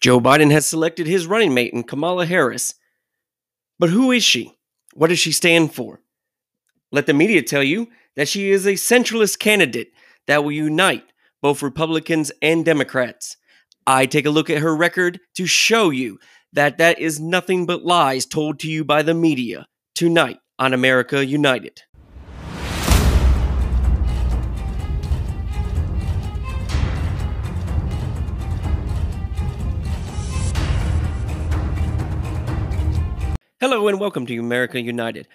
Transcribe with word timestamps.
Joe 0.00 0.18
Biden 0.18 0.50
has 0.50 0.66
selected 0.66 1.06
his 1.06 1.26
running 1.26 1.52
mate 1.52 1.74
in 1.74 1.82
Kamala 1.82 2.24
Harris. 2.24 2.74
But 3.78 3.90
who 3.90 4.10
is 4.10 4.24
she? 4.24 4.56
What 4.94 5.08
does 5.08 5.18
she 5.18 5.32
stand 5.32 5.74
for? 5.74 6.00
Let 6.90 7.06
the 7.06 7.12
media 7.12 7.42
tell 7.42 7.62
you 7.62 7.88
that 8.16 8.28
she 8.28 8.50
is 8.50 8.66
a 8.66 8.72
centralist 8.72 9.38
candidate 9.38 9.92
that 10.26 10.42
will 10.42 10.52
unite 10.52 11.04
both 11.42 11.62
Republicans 11.62 12.32
and 12.42 12.64
Democrats. 12.64 13.36
I 13.86 14.06
take 14.06 14.26
a 14.26 14.30
look 14.30 14.50
at 14.50 14.58
her 14.58 14.74
record 14.74 15.20
to 15.36 15.46
show 15.46 15.90
you 15.90 16.18
that 16.52 16.78
that 16.78 16.98
is 16.98 17.20
nothing 17.20 17.66
but 17.66 17.84
lies 17.84 18.26
told 18.26 18.58
to 18.60 18.70
you 18.70 18.84
by 18.84 19.02
the 19.02 19.14
media 19.14 19.66
tonight 19.94 20.38
on 20.58 20.74
America 20.74 21.24
United. 21.24 21.82
Hello 33.60 33.88
and 33.88 34.00
welcome 34.00 34.24
to 34.24 34.38
America 34.38 34.80
United. 34.80 35.28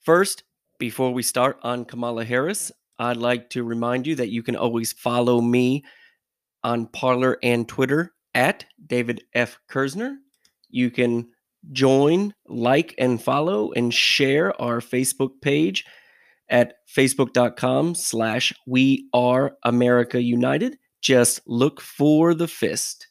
First, 0.00 0.44
before 0.78 1.12
we 1.12 1.22
start 1.22 1.58
on 1.62 1.84
Kamala 1.84 2.24
Harris, 2.24 2.72
I'd 2.98 3.18
like 3.18 3.50
to 3.50 3.64
remind 3.64 4.06
you 4.06 4.14
that 4.14 4.30
you 4.30 4.42
can 4.42 4.56
always 4.56 4.94
follow 4.94 5.42
me 5.42 5.84
on 6.64 6.86
Parler 6.86 7.36
and 7.42 7.68
Twitter 7.68 8.14
at 8.34 8.64
David 8.86 9.24
F. 9.34 9.58
Kersner. 9.70 10.14
You 10.70 10.90
can 10.90 11.28
join, 11.70 12.32
like, 12.48 12.94
and 12.96 13.22
follow 13.22 13.72
and 13.72 13.92
share 13.92 14.58
our 14.58 14.80
Facebook 14.80 15.42
page 15.42 15.84
at 16.48 16.76
facebook.com 16.96 17.94
slash 17.94 18.54
we 18.66 19.06
are 19.12 19.54
America 19.64 20.22
United. 20.22 20.78
Just 21.02 21.42
look 21.46 21.82
for 21.82 22.32
the 22.32 22.48
fist. 22.48 23.06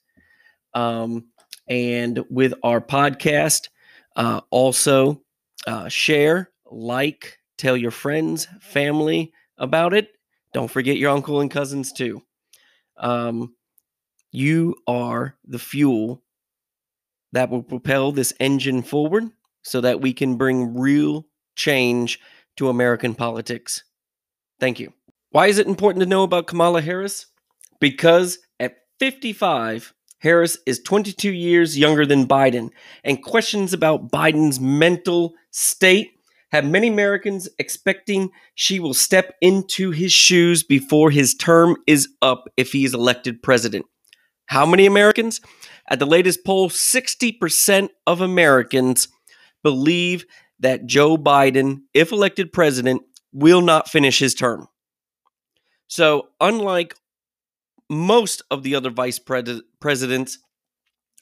Um, 0.73 1.27
and 1.69 2.25
with 2.31 2.55
our 2.63 2.81
podcast, 2.81 3.67
uh, 4.15 4.41
also, 4.49 5.21
uh, 5.67 5.87
share, 5.89 6.51
like, 6.69 7.39
tell 7.57 7.77
your 7.77 7.91
friends, 7.91 8.47
family 8.61 9.33
about 9.57 9.93
it. 9.93 10.09
Don't 10.53 10.71
forget 10.71 10.97
your 10.97 11.11
uncle 11.11 11.41
and 11.41 11.51
cousins 11.51 11.91
too. 11.91 12.21
Um, 12.97 13.55
you 14.31 14.75
are 14.87 15.35
the 15.45 15.59
fuel 15.59 16.21
that 17.31 17.49
will 17.49 17.63
propel 17.63 18.11
this 18.11 18.33
engine 18.39 18.81
forward 18.81 19.25
so 19.61 19.81
that 19.81 20.01
we 20.01 20.13
can 20.13 20.37
bring 20.37 20.77
real 20.77 21.25
change 21.55 22.19
to 22.57 22.69
American 22.69 23.13
politics. 23.15 23.83
Thank 24.59 24.79
you. 24.79 24.93
Why 25.31 25.47
is 25.47 25.57
it 25.57 25.67
important 25.67 26.01
to 26.01 26.09
know 26.09 26.23
about 26.23 26.47
Kamala 26.47 26.81
Harris? 26.81 27.25
Because 27.81 28.39
at 28.59 28.77
55, 28.99 29.93
Harris 30.19 30.57
is 30.65 30.79
22 30.81 31.31
years 31.31 31.77
younger 31.77 32.05
than 32.05 32.27
Biden, 32.27 32.69
and 33.03 33.23
questions 33.23 33.73
about 33.73 34.09
Biden's 34.09 34.59
mental 34.59 35.35
state 35.51 36.11
have 36.51 36.65
many 36.65 36.87
Americans 36.87 37.49
expecting 37.59 38.29
she 38.53 38.79
will 38.79 38.93
step 38.93 39.35
into 39.41 39.91
his 39.91 40.13
shoes 40.13 40.63
before 40.63 41.11
his 41.11 41.33
term 41.33 41.75
is 41.85 42.07
up 42.21 42.47
if 42.55 42.71
he 42.71 42.85
is 42.85 42.93
elected 42.93 43.43
president. 43.43 43.85
How 44.45 44.65
many 44.65 44.85
Americans? 44.85 45.41
At 45.89 45.99
the 45.99 46.05
latest 46.05 46.45
poll, 46.45 46.69
60% 46.69 47.89
of 48.07 48.21
Americans 48.21 49.07
believe 49.63 50.25
that 50.59 50.85
Joe 50.85 51.17
Biden, 51.17 51.81
if 51.93 52.11
elected 52.11 52.53
president, 52.53 53.01
will 53.33 53.61
not 53.61 53.89
finish 53.89 54.19
his 54.19 54.33
term. 54.33 54.67
So, 55.87 56.29
unlike 56.39 56.95
most 57.89 58.41
of 58.49 58.63
the 58.63 58.75
other 58.75 58.89
vice 58.89 59.19
pres- 59.19 59.61
presidents 59.79 60.39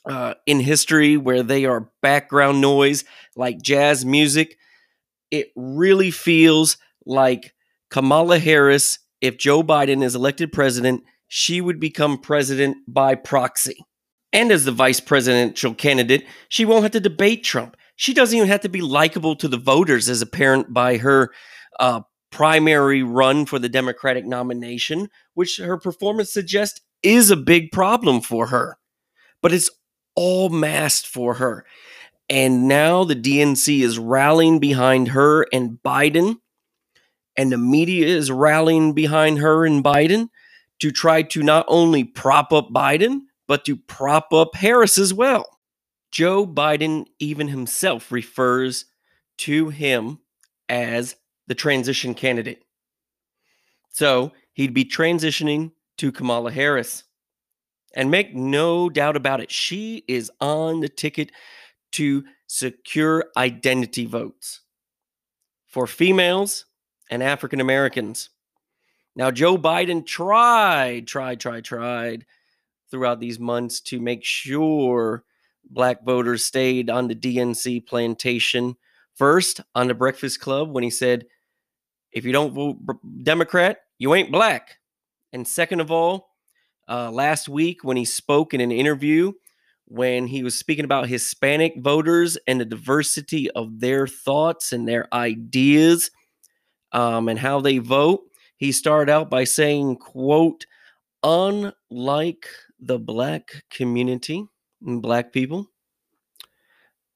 uh, 0.05 0.33
in 0.45 0.59
history 0.59 1.17
where 1.17 1.43
they 1.43 1.65
are 1.65 1.89
background 2.01 2.61
noise 2.61 3.03
like 3.35 3.61
jazz 3.61 4.05
music. 4.05 4.57
It 5.31 5.51
really 5.55 6.11
feels 6.11 6.77
like 7.05 7.53
Kamala 7.89 8.39
Harris, 8.39 8.99
if 9.21 9.37
Joe 9.37 9.63
Biden 9.63 10.03
is 10.03 10.15
elected 10.15 10.51
president, 10.51 11.03
she 11.27 11.61
would 11.61 11.79
become 11.79 12.19
president 12.19 12.77
by 12.87 13.15
proxy. 13.15 13.85
And 14.31 14.51
as 14.51 14.65
the 14.65 14.71
vice 14.71 14.99
presidential 14.99 15.73
candidate, 15.73 16.25
she 16.49 16.65
won't 16.65 16.83
have 16.83 16.91
to 16.91 16.99
debate 16.99 17.43
Trump. 17.43 17.77
She 17.95 18.13
doesn't 18.13 18.35
even 18.35 18.49
have 18.49 18.61
to 18.61 18.69
be 18.69 18.81
likable 18.81 19.35
to 19.37 19.47
the 19.47 19.57
voters, 19.57 20.09
as 20.09 20.21
apparent 20.21 20.73
by 20.73 20.97
her 20.97 21.31
uh, 21.79 22.01
primary 22.33 23.03
run 23.03 23.45
for 23.45 23.59
the 23.59 23.69
Democratic 23.69 24.25
nomination, 24.25 25.07
which 25.35 25.57
her 25.57 25.77
performance 25.77 26.33
suggests 26.33 26.81
is 27.03 27.29
a 27.29 27.37
big 27.37 27.71
problem 27.71 28.21
for 28.21 28.47
her. 28.47 28.77
But 29.41 29.53
it's 29.53 29.69
all 30.15 30.49
masked 30.49 31.07
for 31.07 31.35
her. 31.35 31.63
And 32.29 32.67
now 32.67 33.03
the 33.03 33.15
DNC 33.15 33.81
is 33.81 33.99
rallying 33.99 34.59
behind 34.59 35.09
her 35.09 35.45
and 35.53 35.77
Biden, 35.85 36.37
and 37.37 37.51
the 37.51 37.57
media 37.57 38.07
is 38.07 38.31
rallying 38.31 38.93
behind 38.93 39.37
her 39.37 39.63
and 39.63 39.83
Biden 39.83 40.29
to 40.79 40.89
try 40.89 41.21
to 41.21 41.43
not 41.43 41.65
only 41.67 42.03
prop 42.03 42.51
up 42.51 42.69
Biden, 42.71 43.21
but 43.47 43.63
to 43.65 43.75
prop 43.75 44.33
up 44.33 44.55
Harris 44.55 44.97
as 44.97 45.13
well. 45.13 45.59
Joe 46.11 46.47
Biden, 46.47 47.05
even 47.19 47.49
himself, 47.49 48.11
refers 48.11 48.85
to 49.39 49.69
him 49.69 50.19
as 50.67 51.15
the 51.47 51.55
transition 51.55 52.13
candidate. 52.13 52.63
So 53.89 54.31
he'd 54.53 54.73
be 54.73 54.85
transitioning 54.85 55.71
to 55.97 56.11
Kamala 56.11 56.51
Harris. 56.51 57.03
And 57.95 58.09
make 58.09 58.33
no 58.33 58.89
doubt 58.89 59.15
about 59.15 59.39
it, 59.39 59.51
she 59.51 60.03
is 60.07 60.31
on 60.41 60.79
the 60.79 60.89
ticket 60.89 61.31
to 61.91 62.23
secure 62.47 63.25
identity 63.37 64.05
votes 64.05 64.61
for 65.67 65.85
females 65.85 66.65
and 67.11 67.21
African 67.21 67.61
Americans. 67.61 68.31
Now, 69.15 69.29
Joe 69.29 69.57
Biden 69.57 70.05
tried, 70.05 71.07
tried, 71.07 71.39
tried, 71.39 71.65
tried 71.65 72.25
throughout 72.89 73.19
these 73.19 73.39
months 73.39 73.79
to 73.81 73.99
make 73.99 74.23
sure 74.23 75.23
black 75.69 76.03
voters 76.03 76.43
stayed 76.43 76.89
on 76.89 77.07
the 77.07 77.15
DNC 77.15 77.85
plantation. 77.85 78.75
First, 79.15 79.61
on 79.75 79.87
the 79.87 79.93
Breakfast 79.93 80.39
Club, 80.39 80.71
when 80.71 80.83
he 80.83 80.89
said, 80.89 81.25
if 82.11 82.25
you 82.25 82.31
don't 82.31 82.53
vote 82.53 82.77
Democrat, 83.23 83.79
you 83.99 84.13
ain't 84.13 84.31
black. 84.31 84.77
And 85.31 85.47
second 85.47 85.79
of 85.79 85.91
all, 85.91 86.29
uh, 86.87 87.11
last 87.11 87.49
week 87.49 87.83
when 87.83 87.97
he 87.97 88.05
spoke 88.05 88.53
in 88.53 88.61
an 88.61 88.71
interview, 88.71 89.33
when 89.85 90.27
he 90.27 90.43
was 90.43 90.57
speaking 90.57 90.85
about 90.85 91.07
Hispanic 91.07 91.73
voters 91.77 92.37
and 92.47 92.59
the 92.59 92.65
diversity 92.65 93.49
of 93.51 93.79
their 93.79 94.07
thoughts 94.07 94.73
and 94.73 94.87
their 94.87 95.13
ideas 95.13 96.09
um, 96.91 97.29
and 97.29 97.39
how 97.39 97.61
they 97.61 97.79
vote, 97.79 98.21
he 98.57 98.71
started 98.71 99.11
out 99.11 99.29
by 99.29 99.43
saying, 99.43 99.97
quote, 99.97 100.65
unlike 101.23 102.47
the 102.79 102.99
black 102.99 103.63
community 103.69 104.45
and 104.85 105.01
black 105.01 105.33
people, 105.33 105.69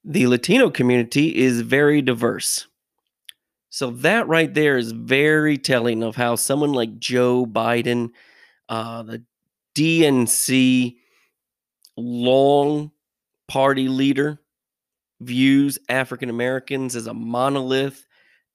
the 0.09 0.25
Latino 0.27 0.69
community 0.69 1.35
is 1.35 1.59
very 1.59 2.01
diverse. 2.01 2.65
So 3.69 3.91
that 3.91 4.25
right 4.29 4.51
there 4.51 4.77
is 4.77 4.93
very 4.93 5.57
telling 5.57 6.01
of 6.01 6.15
how 6.15 6.37
someone 6.37 6.71
like 6.71 6.97
Joe 6.97 7.45
Biden, 7.45 8.11
uh, 8.69 9.03
the 9.03 9.23
DNC 9.75 10.95
long 11.97 12.91
party 13.49 13.89
leader, 13.89 14.39
views 15.19 15.77
African 15.89 16.29
Americans 16.29 16.95
as 16.95 17.07
a 17.07 17.13
monolith, 17.13 18.05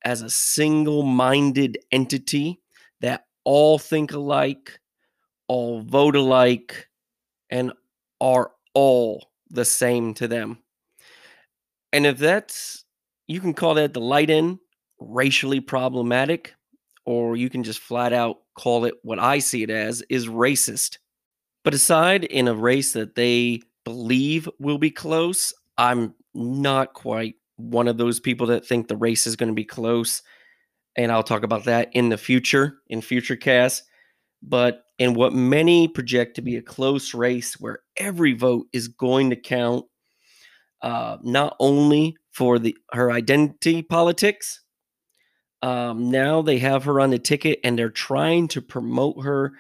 as 0.07 0.23
a 0.23 0.31
single 0.31 1.03
minded 1.03 1.77
entity 1.93 2.63
that 3.03 3.27
all 3.45 3.79
think 3.79 4.13
alike, 4.13 4.81
all 5.49 5.83
vote 5.83 6.17
alike, 6.17 6.89
and 7.51 7.75
are 8.23 8.53
all 8.73 9.31
the 9.51 9.67
same 9.67 10.15
to 10.15 10.27
them. 10.27 10.62
And 11.93 12.07
if 12.07 12.19
that's, 12.19 12.85
you 13.27 13.41
can 13.41 13.55
call 13.55 13.75
that 13.75 13.95
the 13.95 14.01
light 14.01 14.31
end 14.31 14.59
racially 14.99 15.61
problematic, 15.61 16.55
or 17.05 17.37
you 17.37 17.51
can 17.51 17.63
just 17.63 17.81
flat 17.81 18.13
out 18.13 18.39
call 18.55 18.85
it 18.85 18.95
what 19.03 19.19
I 19.19 19.39
see 19.39 19.63
it 19.63 19.71
as 19.71 20.03
is 20.09 20.29
racist. 20.29 20.99
But 21.65 21.75
aside 21.75 22.25
in 22.25 22.49
a 22.49 22.55
race 22.55 22.93
that 22.93 23.15
they 23.15 23.63
believe 23.85 24.49
will 24.59 24.79
be 24.79 24.91
close, 24.91 25.53
I'm 25.79 26.15
not 26.35 26.95
quite 26.95 27.37
one 27.57 27.89
of 27.89 27.99
those 27.99 28.21
people 28.21 28.47
that 28.49 28.67
think 28.67 28.89
the 28.89 28.97
race 28.97 29.27
is 29.27 29.37
going 29.37 29.49
to 29.49 29.55
be 29.55 29.65
close. 29.65 30.23
And 30.97 31.11
I'll 31.11 31.23
talk 31.23 31.43
about 31.43 31.65
that 31.65 31.89
in 31.93 32.09
the 32.09 32.19
future, 32.19 32.79
in 32.89 33.01
future 33.01 33.37
casts. 33.37 33.83
But 34.43 34.85
in 34.99 35.15
what 35.15 35.33
many 35.33 35.89
project 35.89 36.35
to 36.37 36.43
be 36.43 36.57
a 36.57 36.63
close 36.63 37.15
race 37.15 37.55
where 37.61 37.81
every 37.97 38.35
vote 38.35 38.67
is 38.73 38.89
going 38.89 39.31
to 39.31 39.37
count, 39.37 39.85
uh, 40.83 41.19
not 41.23 41.57
only 41.61 42.17
for 42.31 42.59
the 42.59 42.77
her 42.93 43.11
identity 43.11 43.83
politics, 43.83 44.61
um, 45.63 46.11
now 46.11 46.43
they 46.43 46.59
have 46.59 46.85
her 46.85 47.01
on 47.01 47.11
the 47.11 47.19
ticket 47.19 47.61
and 47.63 47.79
they're 47.79 47.91
trying 47.91 48.49
to 48.49 48.61
promote 48.61 49.23
her 49.25 49.53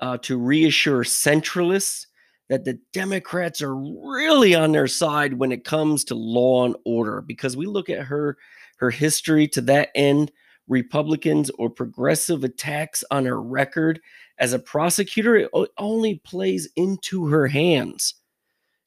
uh, 0.00 0.18
to 0.18 0.36
reassure 0.36 1.04
centralists 1.04 2.06
that 2.48 2.64
the 2.64 2.78
Democrats 2.92 3.62
are 3.62 3.74
really 3.74 4.54
on 4.54 4.72
their 4.72 4.86
side 4.86 5.34
when 5.34 5.52
it 5.52 5.64
comes 5.64 6.04
to 6.04 6.14
law 6.14 6.64
and 6.64 6.76
order 6.84 7.20
because 7.20 7.56
we 7.56 7.66
look 7.66 7.88
at 7.88 8.06
her 8.06 8.36
her 8.78 8.90
history 8.90 9.48
to 9.48 9.60
that 9.62 9.90
end 9.94 10.30
Republicans 10.68 11.50
or 11.58 11.70
progressive 11.70 12.42
attacks 12.42 13.04
on 13.10 13.24
her 13.24 13.40
record 13.40 14.00
as 14.38 14.52
a 14.52 14.58
prosecutor 14.58 15.36
it 15.36 15.50
only 15.78 16.16
plays 16.24 16.68
into 16.76 17.26
her 17.28 17.46
hands 17.46 18.14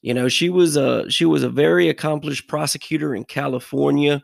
you 0.02 0.14
know 0.14 0.28
she 0.28 0.50
was 0.50 0.76
a 0.76 1.10
she 1.10 1.26
was 1.26 1.44
a 1.44 1.50
very 1.50 1.90
accomplished 1.90 2.48
prosecutor 2.48 3.16
in 3.16 3.24
California 3.24 4.22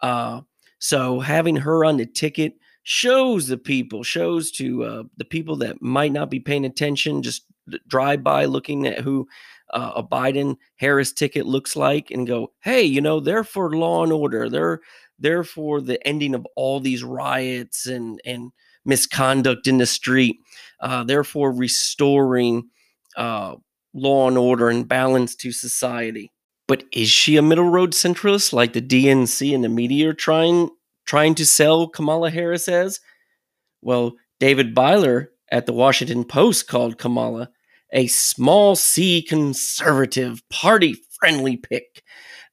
uh 0.00 0.40
so 0.78 1.20
having 1.20 1.56
her 1.56 1.84
on 1.84 1.96
the 1.96 2.06
ticket 2.06 2.54
shows 2.82 3.48
the 3.48 3.58
people 3.58 4.04
shows 4.04 4.50
to 4.52 4.84
uh, 4.84 5.02
the 5.16 5.24
people 5.24 5.56
that 5.56 5.82
might 5.82 6.12
not 6.12 6.30
be 6.30 6.38
paying 6.38 6.64
attention 6.64 7.22
just 7.22 7.44
drive 7.88 8.22
by 8.22 8.44
looking 8.44 8.86
at 8.86 9.00
who 9.00 9.26
uh, 9.70 9.92
a 9.96 10.02
Biden 10.02 10.56
Harris 10.76 11.12
ticket 11.12 11.46
looks 11.46 11.74
like 11.74 12.10
and 12.10 12.26
go, 12.26 12.52
hey, 12.60 12.82
you 12.82 13.00
know, 13.00 13.20
they're 13.20 13.44
for 13.44 13.74
law 13.76 14.04
and 14.04 14.12
order. 14.12 14.48
They're 14.48 14.80
they're 15.18 15.44
for 15.44 15.80
the 15.80 16.04
ending 16.06 16.34
of 16.34 16.46
all 16.56 16.78
these 16.80 17.02
riots 17.02 17.86
and 17.86 18.20
and 18.24 18.52
misconduct 18.84 19.66
in 19.66 19.78
the 19.78 19.86
street. 19.86 20.36
Uh, 20.80 21.04
therefore, 21.04 21.52
restoring 21.52 22.68
uh, 23.16 23.56
law 23.96 24.28
and 24.28 24.38
order 24.38 24.68
and 24.68 24.86
balance 24.86 25.34
to 25.36 25.50
society. 25.50 26.30
But 26.68 26.84
is 26.92 27.08
she 27.08 27.36
a 27.36 27.42
middle 27.42 27.68
road 27.68 27.92
centralist 27.92 28.52
like 28.52 28.72
the 28.72 28.82
DNC 28.82 29.54
and 29.54 29.64
the 29.64 29.68
media 29.68 30.10
are 30.10 30.14
trying 30.14 30.70
trying 31.04 31.34
to 31.36 31.46
sell 31.46 31.88
Kamala 31.88 32.30
Harris 32.30 32.68
as? 32.68 33.00
Well, 33.80 34.14
David 34.40 34.74
Byler 34.74 35.30
at 35.50 35.66
the 35.66 35.72
Washington 35.72 36.24
Post 36.24 36.68
called 36.68 36.98
Kamala 36.98 37.50
a 37.92 38.08
small 38.08 38.76
c 38.76 39.22
conservative, 39.22 40.42
party 40.50 40.96
friendly 41.18 41.56
pick. 41.56 42.02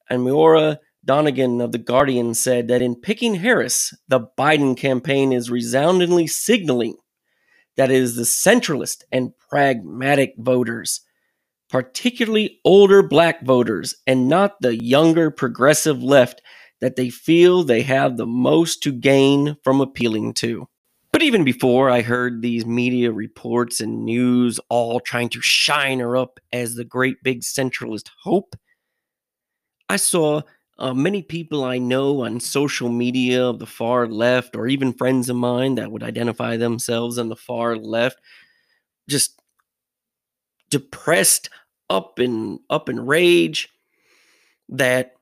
And 0.08 0.22
Maura 0.22 0.78
Donegan 1.04 1.60
of 1.60 1.72
The 1.72 1.78
Guardian 1.78 2.34
said 2.34 2.68
that 2.68 2.82
in 2.82 2.94
picking 2.94 3.36
Harris, 3.36 3.92
the 4.08 4.26
Biden 4.38 4.76
campaign 4.76 5.32
is 5.32 5.50
resoundingly 5.50 6.26
signaling 6.26 6.96
that 7.76 7.90
it 7.90 7.96
is 7.96 8.16
the 8.16 8.22
centralist 8.22 9.02
and 9.10 9.32
pragmatic 9.50 10.34
voters, 10.38 11.00
particularly 11.74 12.60
older 12.64 13.02
black 13.02 13.44
voters, 13.44 13.96
and 14.06 14.28
not 14.28 14.60
the 14.60 14.80
younger 14.80 15.28
progressive 15.28 16.00
left 16.00 16.40
that 16.80 16.94
they 16.94 17.10
feel 17.10 17.64
they 17.64 17.82
have 17.82 18.16
the 18.16 18.24
most 18.24 18.80
to 18.80 18.92
gain 18.92 19.56
from 19.64 19.80
appealing 19.80 20.32
to. 20.32 20.68
But 21.10 21.22
even 21.22 21.42
before 21.42 21.90
I 21.90 22.00
heard 22.00 22.42
these 22.42 22.64
media 22.64 23.10
reports 23.10 23.80
and 23.80 24.04
news 24.04 24.60
all 24.68 25.00
trying 25.00 25.30
to 25.30 25.40
shine 25.40 25.98
her 25.98 26.16
up 26.16 26.38
as 26.52 26.76
the 26.76 26.84
great 26.84 27.16
big 27.24 27.40
centralist 27.40 28.08
hope, 28.22 28.54
I 29.88 29.96
saw 29.96 30.42
uh, 30.78 30.94
many 30.94 31.22
people 31.22 31.64
I 31.64 31.78
know 31.78 32.22
on 32.22 32.38
social 32.38 32.88
media 32.88 33.44
of 33.44 33.58
the 33.58 33.66
far 33.66 34.06
left, 34.06 34.54
or 34.54 34.68
even 34.68 34.92
friends 34.92 35.28
of 35.28 35.34
mine 35.34 35.74
that 35.74 35.90
would 35.90 36.04
identify 36.04 36.56
themselves 36.56 37.18
on 37.18 37.30
the 37.30 37.34
far 37.34 37.76
left, 37.76 38.20
just 39.08 39.40
depressed, 40.70 41.50
up 41.90 42.18
in 42.18 42.58
up 42.70 42.88
in 42.88 43.04
rage 43.04 43.68
that 44.68 45.12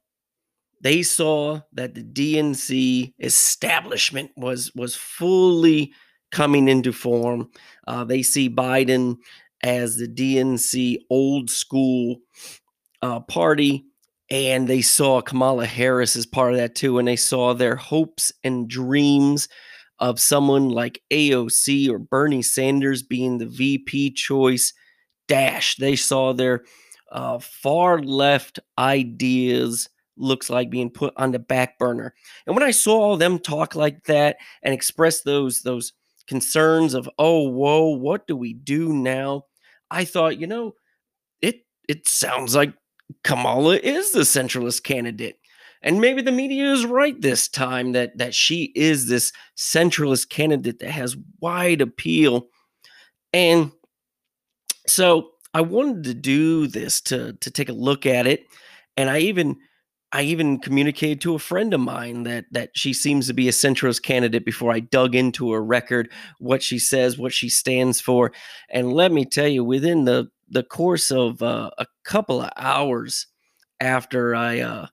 they 0.80 1.02
saw 1.02 1.60
that 1.72 1.94
the 1.94 2.02
DNC 2.02 3.14
establishment 3.20 4.30
was 4.36 4.72
was 4.74 4.94
fully 4.94 5.92
coming 6.30 6.68
into 6.68 6.92
form. 6.92 7.50
Uh, 7.86 8.04
they 8.04 8.22
see 8.22 8.50
Biden 8.50 9.16
as 9.62 9.96
the 9.96 10.08
DNC 10.08 10.98
old 11.08 11.50
school 11.50 12.16
uh, 13.00 13.20
party, 13.20 13.84
and 14.30 14.66
they 14.66 14.82
saw 14.82 15.20
Kamala 15.20 15.66
Harris 15.66 16.16
as 16.16 16.26
part 16.26 16.52
of 16.52 16.58
that 16.58 16.74
too. 16.74 16.98
And 16.98 17.06
they 17.06 17.16
saw 17.16 17.54
their 17.54 17.76
hopes 17.76 18.32
and 18.42 18.68
dreams 18.68 19.48
of 20.00 20.18
someone 20.18 20.68
like 20.68 21.00
AOC 21.12 21.88
or 21.88 21.98
Bernie 21.98 22.42
Sanders 22.42 23.04
being 23.04 23.38
the 23.38 23.46
VP 23.46 24.12
choice 24.14 24.72
dash. 25.28 25.76
They 25.76 25.96
saw 25.96 26.32
their 26.32 26.64
uh, 27.10 27.38
far 27.38 28.00
left 28.00 28.58
ideas 28.78 29.88
looks 30.16 30.50
like 30.50 30.70
being 30.70 30.90
put 30.90 31.12
on 31.16 31.32
the 31.32 31.38
back 31.38 31.78
burner. 31.78 32.14
And 32.46 32.54
when 32.54 32.62
I 32.62 32.70
saw 32.70 33.16
them 33.16 33.38
talk 33.38 33.74
like 33.74 34.04
that 34.04 34.36
and 34.62 34.74
express 34.74 35.22
those 35.22 35.62
those 35.62 35.92
concerns 36.26 36.94
of, 36.94 37.08
oh, 37.18 37.48
whoa, 37.48 37.88
what 37.88 38.26
do 38.26 38.36
we 38.36 38.54
do 38.54 38.92
now? 38.92 39.46
I 39.90 40.04
thought, 40.04 40.38
you 40.38 40.46
know, 40.46 40.74
it 41.40 41.66
it 41.88 42.08
sounds 42.08 42.54
like 42.54 42.72
Kamala 43.24 43.76
is 43.76 44.12
the 44.12 44.20
centralist 44.20 44.82
candidate. 44.82 45.38
And 45.84 46.00
maybe 46.00 46.22
the 46.22 46.30
media 46.30 46.72
is 46.72 46.86
right 46.86 47.20
this 47.20 47.48
time 47.48 47.92
that 47.92 48.16
that 48.18 48.34
she 48.34 48.72
is 48.74 49.08
this 49.08 49.32
centralist 49.56 50.28
candidate 50.28 50.78
that 50.78 50.90
has 50.90 51.16
wide 51.40 51.80
appeal. 51.80 52.46
And 53.32 53.72
so 54.92 55.30
I 55.54 55.60
wanted 55.60 56.04
to 56.04 56.14
do 56.14 56.66
this 56.66 57.00
to 57.02 57.32
to 57.34 57.50
take 57.50 57.68
a 57.68 57.74
look 57.74 58.06
at 58.06 58.26
it. 58.26 58.46
And 58.96 59.10
I 59.10 59.18
even 59.18 59.56
I 60.12 60.22
even 60.22 60.58
communicated 60.58 61.22
to 61.22 61.34
a 61.34 61.38
friend 61.38 61.72
of 61.72 61.80
mine 61.80 62.24
that 62.24 62.44
that 62.52 62.70
she 62.74 62.92
seems 62.92 63.26
to 63.26 63.34
be 63.34 63.48
a 63.48 63.52
centrist 63.52 64.02
candidate 64.02 64.44
before 64.44 64.72
I 64.72 64.80
dug 64.80 65.14
into 65.14 65.52
her 65.52 65.64
record, 65.64 66.10
what 66.38 66.62
she 66.62 66.78
says, 66.78 67.18
what 67.18 67.32
she 67.32 67.48
stands 67.48 68.00
for, 68.00 68.32
and 68.70 68.92
let 68.92 69.12
me 69.12 69.24
tell 69.24 69.48
you, 69.48 69.64
within 69.64 70.04
the 70.04 70.28
the 70.48 70.62
course 70.62 71.10
of 71.10 71.42
uh, 71.42 71.70
a 71.78 71.86
couple 72.04 72.42
of 72.42 72.50
hours 72.56 73.26
after 73.80 74.34
I 74.34 74.60
uh, 74.60 74.86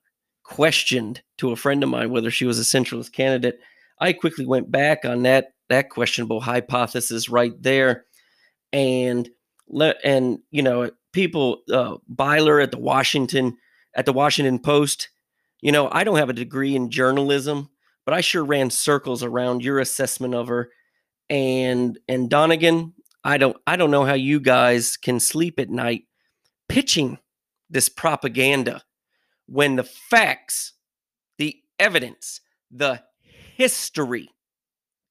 questioned 0.44 1.22
to 1.38 1.52
a 1.52 1.58
friend 1.58 1.84
of 1.84 1.90
mine 1.90 2.10
whether 2.12 2.32
she 2.32 2.46
was 2.46 2.60
a 2.60 2.64
centralist 2.64 3.12
candidate, 3.12 3.60
I 4.00 4.14
quickly 4.14 4.46
went 4.46 4.72
back 4.72 5.04
on 5.04 5.24
that 5.24 5.54
that 5.68 5.90
questionable 5.90 6.42
hypothesis 6.42 7.30
right 7.30 7.54
there, 7.62 8.06
and 8.72 9.30
let 9.70 9.98
and 10.04 10.40
you 10.52 10.62
know 10.62 10.92
people 11.14 11.64
uh, 11.72 11.98
Byler 12.08 12.60
at 12.60 12.72
the 12.72 12.80
Washington 12.80 13.58
at 13.96 14.06
the 14.06 14.14
Washington 14.14 14.60
Post. 14.60 15.10
You 15.62 15.72
know, 15.72 15.90
I 15.92 16.04
don't 16.04 16.18
have 16.18 16.30
a 16.30 16.34
degree 16.34 16.76
in 16.76 16.90
journalism, 16.90 17.70
but 18.06 18.14
I 18.14 18.22
sure 18.22 18.46
ran 18.46 18.70
circles 18.70 19.24
around 19.24 19.64
your 19.64 19.80
assessment 19.80 20.34
of 20.34 20.48
her. 20.48 20.70
And 21.30 21.98
and 22.08 22.30
Donegan, 22.30 22.94
I 23.24 23.38
don't 23.38 23.58
I 23.68 23.76
don't 23.76 23.92
know 23.92 24.06
how 24.06 24.14
you 24.14 24.40
guys 24.40 24.98
can 24.98 25.20
sleep 25.20 25.60
at 25.60 25.70
night 25.70 26.04
pitching 26.68 27.18
this 27.70 27.90
propaganda 27.90 28.84
when 29.48 29.76
the 29.76 29.84
facts, 29.84 30.74
the 31.38 31.58
evidence, 31.80 32.42
the 32.72 33.02
history 33.56 34.30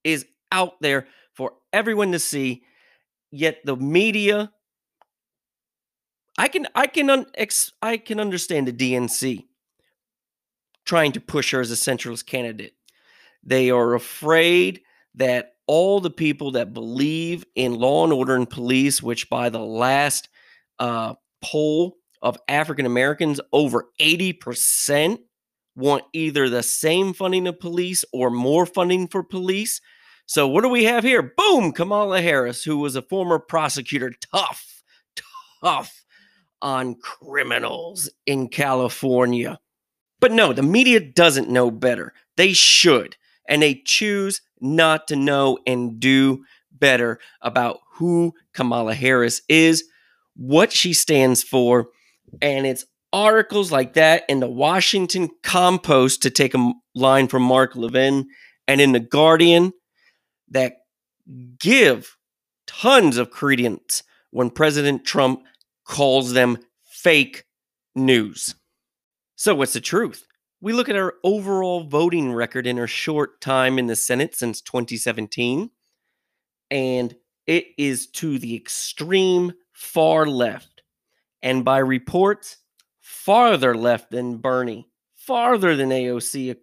is 0.05 0.27
out 0.51 0.81
there 0.81 1.07
for 1.35 1.53
everyone 1.73 2.13
to 2.13 2.19
see, 2.19 2.63
yet 3.31 3.59
the 3.65 3.77
media 3.77 4.51
I 6.39 6.47
can 6.47 6.69
I 6.75 6.87
can 6.87 7.11
un, 7.11 7.27
ex, 7.35 7.73
I 7.83 7.97
can 7.97 8.21
understand 8.21 8.69
the 8.69 8.73
DNC 8.73 9.45
trying 10.87 11.13
to 11.13 11.21
push 11.21 11.51
her 11.51 11.61
as 11.61 11.71
a 11.71 11.75
centralist 11.75 12.27
candidate. 12.27 12.75
They 13.43 13.71
are 13.71 13.95
afraid 13.95 14.81
that 15.17 15.55
all 15.67 16.01
the 16.01 16.11
people 16.11 16.53
that 16.53 16.73
believe 16.73 17.45
in 17.57 17.75
law 17.75 18.05
and 18.05 18.13
order 18.13 18.37
and 18.37 18.49
police, 18.49 19.03
which 19.03 19.29
by 19.29 19.51
the 19.51 19.59
last 19.59 20.29
uh, 20.79 21.15
poll 21.43 21.97
of 22.23 22.39
African 22.49 22.87
Americans, 22.87 23.41
over 23.53 23.87
80% 24.01 25.19
want 25.77 26.05
either 26.13 26.49
the 26.49 26.63
same 26.63 27.13
funding 27.13 27.47
of 27.47 27.61
police 27.61 28.05
or 28.13 28.31
more 28.31 28.65
funding 28.65 29.09
for 29.09 29.23
police. 29.23 29.81
So, 30.29 30.47
what 30.47 30.63
do 30.63 30.69
we 30.69 30.85
have 30.85 31.05
here? 31.05 31.23
Boom, 31.23 31.73
Kamala 31.73 32.21
Harris, 32.21 32.63
who 32.63 32.77
was 32.77 32.95
a 32.95 33.01
former 33.01 33.39
prosecutor, 33.39 34.13
tough, 34.31 34.83
tough 35.63 36.05
on 36.61 36.97
criminals 36.97 38.11
in 38.27 38.49
California. 38.49 39.59
But 40.21 40.33
no, 40.33 40.53
the 40.53 40.63
media 40.63 41.01
doesn't 41.01 41.49
know 41.49 41.71
better. 41.71 42.13
They 42.37 42.53
should. 42.53 43.17
And 43.49 43.63
they 43.63 43.81
choose 43.87 44.43
not 44.61 45.09
to 45.09 45.17
know 45.17 45.61
and 45.67 45.99
do 45.99 46.45
better 46.71 47.21
about 47.41 47.79
who 47.95 48.35
Kamala 48.53 48.93
Harris 48.95 49.41
is, 49.49 49.83
what 50.37 50.73
she 50.73 50.93
stands 50.93 51.43
for. 51.43 51.89
And 52.43 52.67
it's 52.67 52.85
articles 53.15 53.73
like 53.73 53.95
that 53.95 54.25
in 54.29 54.41
the 54.41 54.51
Washington 54.51 55.31
Compost, 55.43 56.21
to 56.21 56.29
take 56.29 56.53
a 56.53 56.73
line 56.95 57.29
from 57.29 57.45
Mark 57.45 57.75
Levin, 57.77 58.29
and 58.67 58.83
in 58.83 58.93
the 58.93 59.01
Guardian 59.01 59.73
that 60.51 60.79
give 61.59 62.17
tons 62.67 63.17
of 63.17 63.31
credence 63.31 64.03
when 64.31 64.51
President 64.51 65.05
Trump 65.05 65.43
calls 65.85 66.33
them 66.33 66.59
fake 66.85 67.45
news. 67.95 68.55
So, 69.37 69.55
what's 69.55 69.73
the 69.73 69.81
truth? 69.81 70.27
We 70.61 70.73
look 70.73 70.89
at 70.89 70.97
our 70.97 71.15
overall 71.23 71.85
voting 71.85 72.33
record 72.33 72.67
in 72.67 72.77
her 72.77 72.89
short 72.89 73.41
time 73.41 73.79
in 73.79 73.87
the 73.87 73.97
Senate 73.97 74.35
since 74.35 74.61
2017, 74.61 75.71
and 76.71 77.15
it 77.47 77.67
is 77.79 78.09
to 78.09 78.39
the 78.39 78.57
extreme 78.57 79.53
far 79.73 80.27
left. 80.27 80.83
And 81.43 81.65
by 81.65 81.79
reports, 81.79 82.57
farther 83.01 83.77
left 83.77 84.11
than 84.11 84.39
Bernie, 84.39 84.89
farther 85.15 85.77
than 85.77 85.91
AOC. 85.91 86.57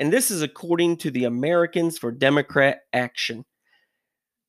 And 0.00 0.10
this 0.10 0.30
is 0.30 0.40
according 0.40 0.96
to 0.98 1.10
the 1.10 1.24
Americans 1.24 1.98
for 1.98 2.10
Democrat 2.10 2.78
Action. 2.90 3.44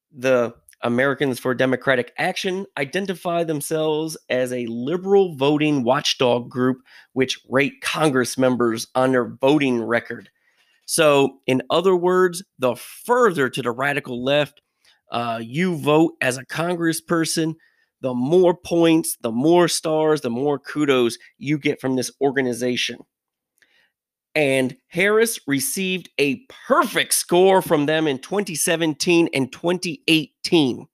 The 0.10 0.55
Americans 0.81 1.41
for 1.41 1.53
Democratic 1.53 2.13
Action 2.17 2.65
identify 2.77 3.43
themselves 3.43 4.15
as 4.29 4.53
a 4.53 4.65
liberal 4.67 5.36
voting 5.36 5.84
watchdog 5.84 6.50
group 6.50 6.77
which 7.12 7.38
rate 7.50 7.81
Congress 7.81 8.38
members 8.38 8.88
on 8.96 9.12
their 9.12 9.25
voting 9.25 9.84
record. 9.84 10.29
So, 10.86 11.39
in 11.46 11.63
other 11.70 11.98
words, 11.98 12.41
the 12.58 12.77
further 12.77 13.50
to 13.50 13.62
the 13.62 13.72
radical 13.72 14.24
left 14.24 14.62
uh, 15.12 15.41
you 15.43 15.75
vote 15.75 16.13
as 16.22 16.38
a 16.38 16.46
congressperson, 16.46 17.55
the 18.00 18.13
more 18.13 18.55
points, 18.55 19.17
the 19.20 19.34
more 19.34 19.67
stars, 19.67 20.22
the 20.22 20.29
more 20.29 20.60
kudos 20.60 21.17
you 21.38 21.58
get 21.58 21.81
from 21.81 21.98
this 21.98 22.10
organization. 22.22 23.00
And 24.33 24.77
Harris 24.88 25.39
received 25.45 26.09
a 26.17 26.45
perfect 26.67 27.13
score 27.13 27.61
from 27.61 27.85
them 27.85 28.07
in 28.07 28.19
2017 28.19 29.29
and 29.33 29.51
2018. 29.51 30.88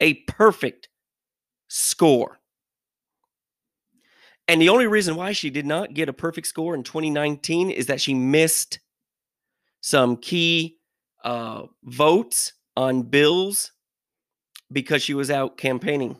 A 0.00 0.14
perfect 0.14 0.88
score. 1.68 2.38
And 4.48 4.60
the 4.60 4.70
only 4.70 4.86
reason 4.86 5.16
why 5.16 5.32
she 5.32 5.50
did 5.50 5.66
not 5.66 5.94
get 5.94 6.08
a 6.08 6.12
perfect 6.12 6.46
score 6.46 6.74
in 6.74 6.82
2019 6.82 7.70
is 7.70 7.86
that 7.86 8.00
she 8.00 8.14
missed 8.14 8.80
some 9.80 10.16
key 10.16 10.78
uh, 11.24 11.64
votes 11.84 12.52
on 12.76 13.02
bills 13.02 13.72
because 14.70 15.02
she 15.02 15.14
was 15.14 15.30
out 15.30 15.56
campaigning. 15.58 16.18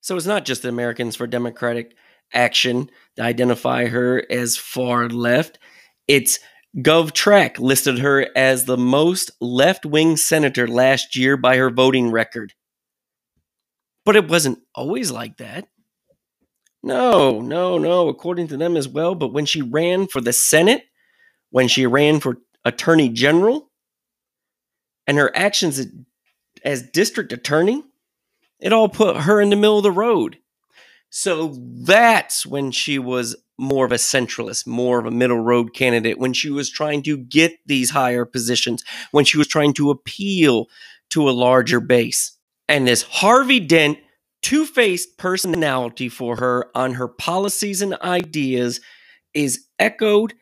So 0.00 0.16
it's 0.16 0.26
not 0.26 0.44
just 0.44 0.62
the 0.62 0.68
Americans 0.68 1.16
for 1.16 1.26
Democratic 1.26 1.94
Action 2.32 2.90
that 3.16 3.26
identify 3.26 3.86
her 3.86 4.24
as 4.28 4.56
far 4.56 5.08
left. 5.08 5.58
It's 6.06 6.38
GovTrack 6.76 7.58
listed 7.58 8.00
her 8.00 8.28
as 8.36 8.64
the 8.64 8.76
most 8.76 9.30
left 9.40 9.86
wing 9.86 10.16
senator 10.16 10.66
last 10.66 11.16
year 11.16 11.36
by 11.36 11.56
her 11.56 11.70
voting 11.70 12.10
record. 12.10 12.52
But 14.04 14.16
it 14.16 14.28
wasn't 14.28 14.58
always 14.74 15.10
like 15.10 15.38
that. 15.38 15.66
No, 16.82 17.40
no, 17.40 17.78
no, 17.78 18.08
according 18.08 18.48
to 18.48 18.56
them 18.56 18.76
as 18.76 18.86
well. 18.86 19.14
But 19.14 19.32
when 19.32 19.46
she 19.46 19.62
ran 19.62 20.06
for 20.06 20.20
the 20.20 20.32
Senate, 20.32 20.84
when 21.50 21.68
she 21.68 21.86
ran 21.86 22.20
for 22.20 22.38
Attorney 22.64 23.08
General, 23.08 23.70
and 25.06 25.16
her 25.16 25.34
actions 25.34 25.86
as 26.64 26.82
district 26.82 27.32
attorney, 27.32 27.82
it 28.60 28.72
all 28.72 28.88
put 28.88 29.18
her 29.18 29.40
in 29.40 29.50
the 29.50 29.56
middle 29.56 29.78
of 29.78 29.82
the 29.82 29.90
road. 29.90 30.38
So 31.16 31.54
that's 31.60 32.44
when 32.44 32.72
she 32.72 32.98
was 32.98 33.36
more 33.56 33.86
of 33.86 33.92
a 33.92 33.98
centralist, 33.98 34.66
more 34.66 34.98
of 34.98 35.06
a 35.06 35.12
middle 35.12 35.38
road 35.38 35.72
candidate, 35.72 36.18
when 36.18 36.32
she 36.32 36.50
was 36.50 36.68
trying 36.68 37.04
to 37.04 37.16
get 37.16 37.52
these 37.66 37.90
higher 37.90 38.24
positions, 38.24 38.82
when 39.12 39.24
she 39.24 39.38
was 39.38 39.46
trying 39.46 39.74
to 39.74 39.90
appeal 39.90 40.66
to 41.10 41.28
a 41.28 41.30
larger 41.30 41.78
base. 41.78 42.36
And 42.68 42.88
this 42.88 43.02
Harvey 43.02 43.60
Dent 43.60 43.98
two 44.42 44.66
faced 44.66 45.16
personality 45.16 46.08
for 46.08 46.34
her 46.38 46.66
on 46.74 46.94
her 46.94 47.06
policies 47.06 47.80
and 47.80 47.94
ideas 48.02 48.80
is 49.34 49.66
echoed 49.78 50.34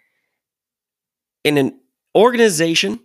in 1.45 1.59
an 1.59 1.79
organization 2.17 2.99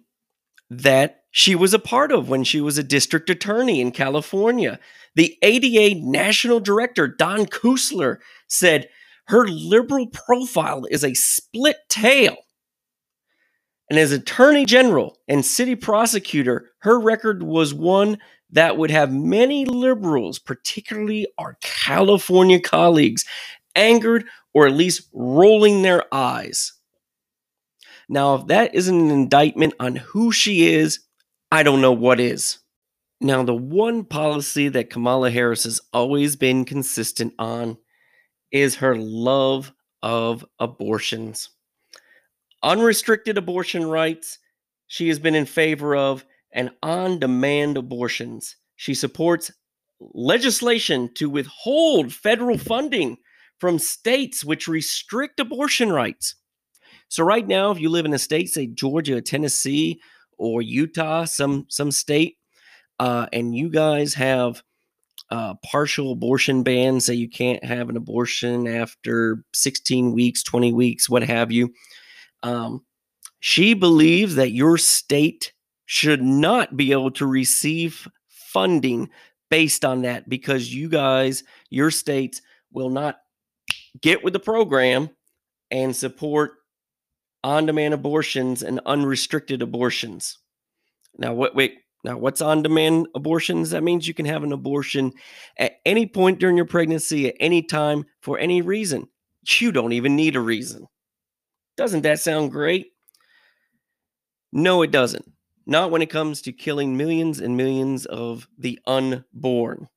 that 0.70 1.24
she 1.38 1.53
was 1.53 1.72
a 1.72 1.77
part 1.77 2.12
of 2.12 2.27
when 2.27 2.44
she 2.44 2.60
was 2.60 2.79
a 2.79 2.84
district 2.84 3.29
attorney 3.29 3.79
in 3.79 3.91
California. 3.91 4.79
The 5.13 5.38
ADA 5.44 6.01
national 6.03 6.60
director, 6.60 7.08
Don 7.08 7.46
Kusler, 7.46 8.17
said 8.48 8.89
her 9.27 9.48
liberal 9.48 10.08
profile 10.08 10.86
is 10.89 11.03
a 11.03 11.13
split 11.13 11.77
tale. 11.89 12.38
And 13.88 14.00
as 14.00 14.12
attorney 14.12 14.65
general 14.65 15.20
and 15.27 15.46
city 15.46 15.75
prosecutor, 15.75 16.72
her 16.79 17.00
record 17.00 17.44
was 17.44 17.72
one 17.72 18.17
that 18.50 18.77
would 18.77 18.89
have 18.89 19.13
many 19.13 19.63
liberals, 19.63 20.39
particularly 20.39 21.27
our 21.38 21.60
California 21.62 22.60
colleagues, 22.60 23.25
angered 23.75 24.25
or 24.56 24.65
at 24.65 24.74
least 24.74 25.08
rolling 25.13 25.84
their 25.84 26.12
eyes. 26.12 26.74
Now, 28.10 28.34
if 28.34 28.48
that 28.48 28.74
isn't 28.74 29.00
an 29.00 29.12
indictment 29.12 29.75
on 29.79 29.98
who 29.98 30.32
she 30.32 30.74
is, 30.74 31.01
I 31.51 31.63
don't 31.63 31.82
know 31.82 31.94
what 31.94 32.20
is. 32.20 32.60
Now, 33.22 33.44
the 33.44 33.56
one 33.56 34.04
policy 34.04 34.68
that 34.70 34.89
Kamala 34.89 35.32
Harris 35.32 35.63
has 35.63 35.82
always 35.94 36.36
been 36.36 36.66
consistent 36.66 37.34
on 37.39 37.77
is 38.51 38.75
her 38.75 38.96
love 38.96 39.74
of 40.04 40.46
abortions. 40.60 41.50
Unrestricted 42.63 43.38
abortion 43.38 43.86
rights, 43.86 44.39
she 44.88 45.08
has 45.08 45.20
been 45.20 45.36
in 45.36 45.46
favor 45.46 45.96
of, 45.96 46.25
and 46.51 46.72
on 46.84 47.20
demand 47.20 47.77
abortions. 47.77 48.56
She 48.75 48.94
supports 48.94 49.51
legislation 50.00 51.10
to 51.16 51.30
withhold 51.30 52.13
federal 52.13 52.58
funding 52.58 53.18
from 53.60 53.80
states 53.80 54.46
which 54.46 54.68
restrict 54.68 55.39
abortion 55.39 55.92
rights. 55.92 56.36
So 57.10 57.24
right 57.24 57.48
now, 57.48 57.72
if 57.72 57.80
you 57.80 57.89
live 57.89 58.06
in 58.06 58.13
a 58.13 58.20
state, 58.20 58.50
say 58.50 58.68
Georgia, 58.68 59.22
Tennessee, 59.22 60.00
or 60.38 60.62
Utah, 60.62 61.25
some 61.25 61.65
some 61.70 61.91
state, 61.91 62.38
uh, 63.00 63.27
and 63.34 63.56
you 63.56 63.70
guys 63.70 64.13
have 64.13 64.63
uh, 65.29 65.56
partial 65.65 66.12
abortion 66.13 66.63
bans, 66.63 67.06
say 67.06 67.13
you 67.13 67.29
can't 67.29 67.63
have 67.63 67.89
an 67.89 67.98
abortion 67.98 68.67
after 68.67 69.44
16 69.53 70.13
weeks, 70.13 70.44
20 70.44 70.72
weeks, 70.74 71.10
what 71.10 71.24
have 71.24 71.51
you. 71.51 71.74
Um, 72.44 72.86
she 73.39 73.74
believes 73.74 74.36
that 74.36 74.51
your 74.51 74.77
state 74.77 75.53
should 75.86 76.22
not 76.22 76.77
be 76.77 76.91
able 76.91 77.12
to 77.12 77.25
receive 77.25 78.08
funding 78.29 79.10
based 79.50 79.86
on 79.86 80.01
that 80.01 80.27
because 80.27 80.74
you 80.74 80.89
guys, 80.89 81.44
your 81.70 81.91
states, 81.91 82.41
will 82.72 82.89
not 82.89 83.17
get 84.01 84.24
with 84.24 84.34
the 84.34 84.39
program 84.39 85.10
and 85.72 85.96
support 85.96 86.57
on 87.44 87.65
demand 87.65 87.94
abortions 87.94 88.63
and 88.63 88.79
unrestricted 88.86 89.62
abortions. 89.62 90.38
Now, 91.17 91.34
what, 91.34 91.56
wait, 91.56 91.79
now 92.03 92.17
what's 92.17 92.41
on 92.41 92.63
demand 92.63 93.08
abortions? 93.15 93.72
That 93.72 93.84
means 93.84 94.08
you 94.08 94.13
can 94.13 94.25
have 94.25 94.44
an 94.44 94.53
abortion 94.53 95.13
at 95.58 95.79
any 95.86 96.06
point 96.06 96.39
during 96.39 96.58
your 96.58 96.65
pregnancy, 96.65 97.27
at 97.27 97.36
any 97.39 97.62
time, 97.62 98.06
for 98.22 98.38
any 98.38 98.62
reason. 98.62 99.08
You 99.60 99.72
don't 99.72 99.94
even 99.94 100.15
need 100.15 100.36
a 100.36 100.41
reason. 100.41 100.88
Doesn't 101.77 102.01
that 102.01 102.20
sound 102.20 102.51
great? 102.51 102.88
No, 104.51 104.82
it 104.82 104.91
doesn't. 104.91 105.32
Not 105.65 105.91
when 105.91 106.01
it 106.01 106.10
comes 106.10 106.41
to 106.44 106.51
killing 106.51 106.98
millions 106.98 107.39
and 107.39 107.58
millions 107.58 108.06
of 108.06 108.48
the 108.58 108.79
unborn. 108.88 109.88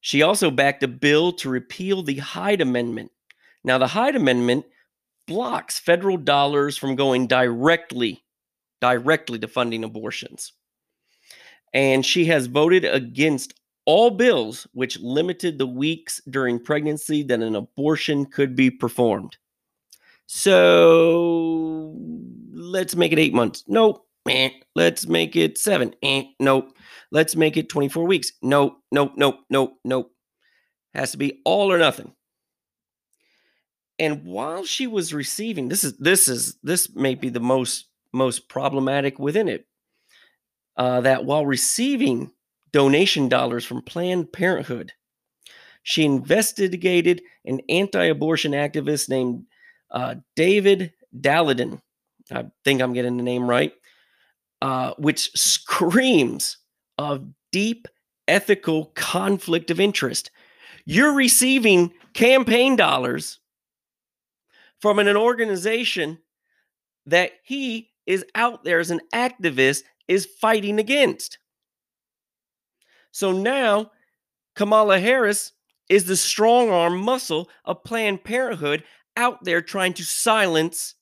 She 0.00 0.22
also 0.22 0.50
backed 0.50 0.82
a 0.82 0.88
bill 0.88 1.32
to 1.34 1.48
repeal 1.48 2.02
the 2.02 2.18
Hyde 2.18 2.60
Amendment. 2.60 3.10
Now, 3.64 3.78
the 3.78 3.86
Hyde 3.88 4.14
Amendment 4.14 4.66
blocks 5.26 5.78
federal 5.78 6.16
dollars 6.16 6.76
from 6.76 6.96
going 6.96 7.26
directly 7.26 8.22
directly 8.80 9.38
to 9.38 9.48
funding 9.48 9.84
abortions. 9.84 10.52
And 11.72 12.04
she 12.04 12.26
has 12.26 12.46
voted 12.46 12.84
against 12.84 13.54
all 13.84 14.10
bills 14.10 14.66
which 14.72 14.98
limited 15.00 15.58
the 15.58 15.66
weeks 15.66 16.20
during 16.28 16.58
pregnancy 16.58 17.22
that 17.24 17.40
an 17.40 17.54
abortion 17.54 18.26
could 18.26 18.56
be 18.56 18.70
performed. 18.70 19.36
So 20.26 21.96
let's 22.52 22.96
make 22.96 23.12
it 23.12 23.18
8 23.18 23.34
months. 23.34 23.64
Nope. 23.68 24.06
Eh. 24.28 24.50
Let's 24.74 25.06
make 25.06 25.36
it 25.36 25.56
7. 25.56 25.94
Eh. 26.02 26.24
Nope. 26.40 26.76
Let's 27.12 27.36
make 27.36 27.56
it 27.56 27.68
24 27.68 28.04
weeks. 28.06 28.32
Nope. 28.42 28.78
Nope. 28.90 29.12
Nope. 29.16 29.38
Nope. 29.50 29.78
Nope. 29.84 30.10
Has 30.94 31.12
to 31.12 31.18
be 31.18 31.40
all 31.44 31.72
or 31.72 31.78
nothing. 31.78 32.12
And 33.98 34.24
while 34.24 34.64
she 34.64 34.86
was 34.86 35.14
receiving, 35.14 35.68
this 35.68 35.84
is 35.84 35.96
this 35.96 36.28
is 36.28 36.56
this 36.62 36.94
may 36.94 37.14
be 37.14 37.28
the 37.28 37.40
most 37.40 37.86
most 38.12 38.48
problematic 38.48 39.18
within 39.18 39.48
it. 39.48 39.66
Uh, 40.76 41.00
that 41.00 41.24
while 41.24 41.46
receiving 41.46 42.30
donation 42.72 43.28
dollars 43.28 43.64
from 43.64 43.80
Planned 43.80 44.32
Parenthood, 44.32 44.92
she 45.82 46.04
investigated 46.04 47.22
an 47.46 47.60
anti-abortion 47.68 48.52
activist 48.52 49.08
named 49.08 49.44
uh, 49.90 50.16
David 50.34 50.92
Daleiden. 51.18 51.80
I 52.30 52.46
think 52.64 52.82
I'm 52.82 52.92
getting 52.92 53.16
the 53.16 53.22
name 53.22 53.48
right, 53.48 53.72
uh, 54.60 54.92
which 54.98 55.30
screams 55.34 56.58
of 56.98 57.26
deep 57.52 57.88
ethical 58.28 58.86
conflict 58.96 59.70
of 59.70 59.80
interest. 59.80 60.30
You're 60.84 61.14
receiving 61.14 61.92
campaign 62.12 62.76
dollars 62.76 63.38
from 64.80 64.98
an 64.98 65.16
organization 65.16 66.18
that 67.06 67.32
he 67.44 67.90
is 68.06 68.24
out 68.34 68.64
there 68.64 68.78
as 68.78 68.90
an 68.90 69.00
activist 69.14 69.82
is 70.08 70.26
fighting 70.26 70.78
against. 70.78 71.38
So 73.10 73.32
now 73.32 73.90
Kamala 74.54 74.98
Harris 74.98 75.52
is 75.88 76.04
the 76.04 76.16
strong 76.16 76.70
arm 76.70 77.00
muscle 77.00 77.48
of 77.64 77.84
Planned 77.84 78.24
Parenthood 78.24 78.84
out 79.16 79.44
there 79.44 79.62
trying 79.62 79.94
to 79.94 80.04
silence 80.04 80.94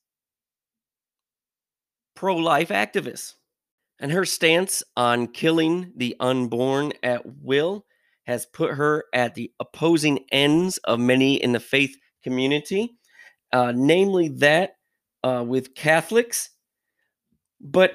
pro 2.15 2.35
life 2.35 2.69
activists. 2.69 3.33
And 3.99 4.11
her 4.11 4.25
stance 4.25 4.83
on 4.97 5.27
killing 5.27 5.93
the 5.95 6.15
unborn 6.19 6.93
at 7.01 7.23
will 7.25 7.85
has 8.25 8.45
put 8.45 8.73
her 8.73 9.05
at 9.13 9.35
the 9.35 9.51
opposing 9.59 10.25
ends 10.31 10.77
of 10.79 10.99
many 10.99 11.35
in 11.35 11.53
the 11.53 11.59
faith 11.59 11.95
community, 12.23 12.97
uh, 13.55 13.71
namely 13.73 14.27
that 14.27 14.75
uh, 15.23 15.41
with 15.47 15.75
Catholics. 15.75 16.49
But 17.61 17.93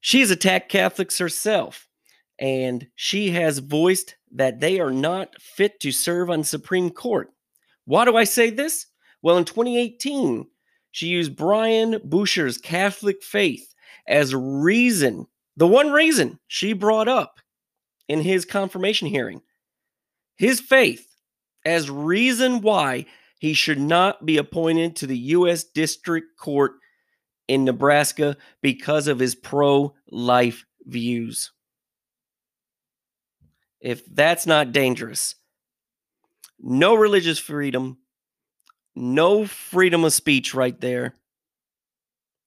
she's 0.00 0.30
attacked 0.30 0.72
Catholics 0.72 1.18
herself, 1.18 1.86
and 2.38 2.86
she 2.94 3.30
has 3.32 3.58
voiced 3.58 4.16
that 4.32 4.60
they 4.60 4.80
are 4.80 4.90
not 4.90 5.38
fit 5.38 5.78
to 5.80 5.92
serve 5.92 6.30
on 6.30 6.42
Supreme 6.42 6.88
Court. 6.88 7.28
Why 7.84 8.06
do 8.06 8.16
I 8.16 8.24
say 8.24 8.48
this? 8.48 8.86
Well, 9.20 9.36
in 9.36 9.44
2018, 9.44 10.46
she 10.92 11.08
used 11.08 11.36
Brian 11.36 12.00
Buescher's 12.08 12.56
Catholic 12.56 13.22
faith 13.22 13.74
as 14.08 14.34
reason, 14.34 15.26
the 15.58 15.66
one 15.66 15.92
reason 15.92 16.38
she 16.48 16.72
brought 16.72 17.08
up 17.08 17.38
in 18.08 18.22
his 18.22 18.46
confirmation 18.46 19.08
hearing, 19.08 19.42
his 20.36 20.58
faith 20.58 21.06
as 21.66 21.90
reason 21.90 22.62
why 22.62 23.04
he 23.42 23.54
should 23.54 23.80
not 23.80 24.24
be 24.24 24.36
appointed 24.36 24.94
to 24.94 25.04
the 25.04 25.18
U.S. 25.18 25.64
District 25.64 26.38
Court 26.38 26.74
in 27.48 27.64
Nebraska 27.64 28.36
because 28.60 29.08
of 29.08 29.18
his 29.18 29.34
pro 29.34 29.96
life 30.08 30.64
views. 30.86 31.50
If 33.80 34.06
that's 34.06 34.46
not 34.46 34.70
dangerous, 34.70 35.34
no 36.60 36.94
religious 36.94 37.40
freedom, 37.40 37.98
no 38.94 39.44
freedom 39.44 40.04
of 40.04 40.12
speech 40.12 40.54
right 40.54 40.80
there. 40.80 41.16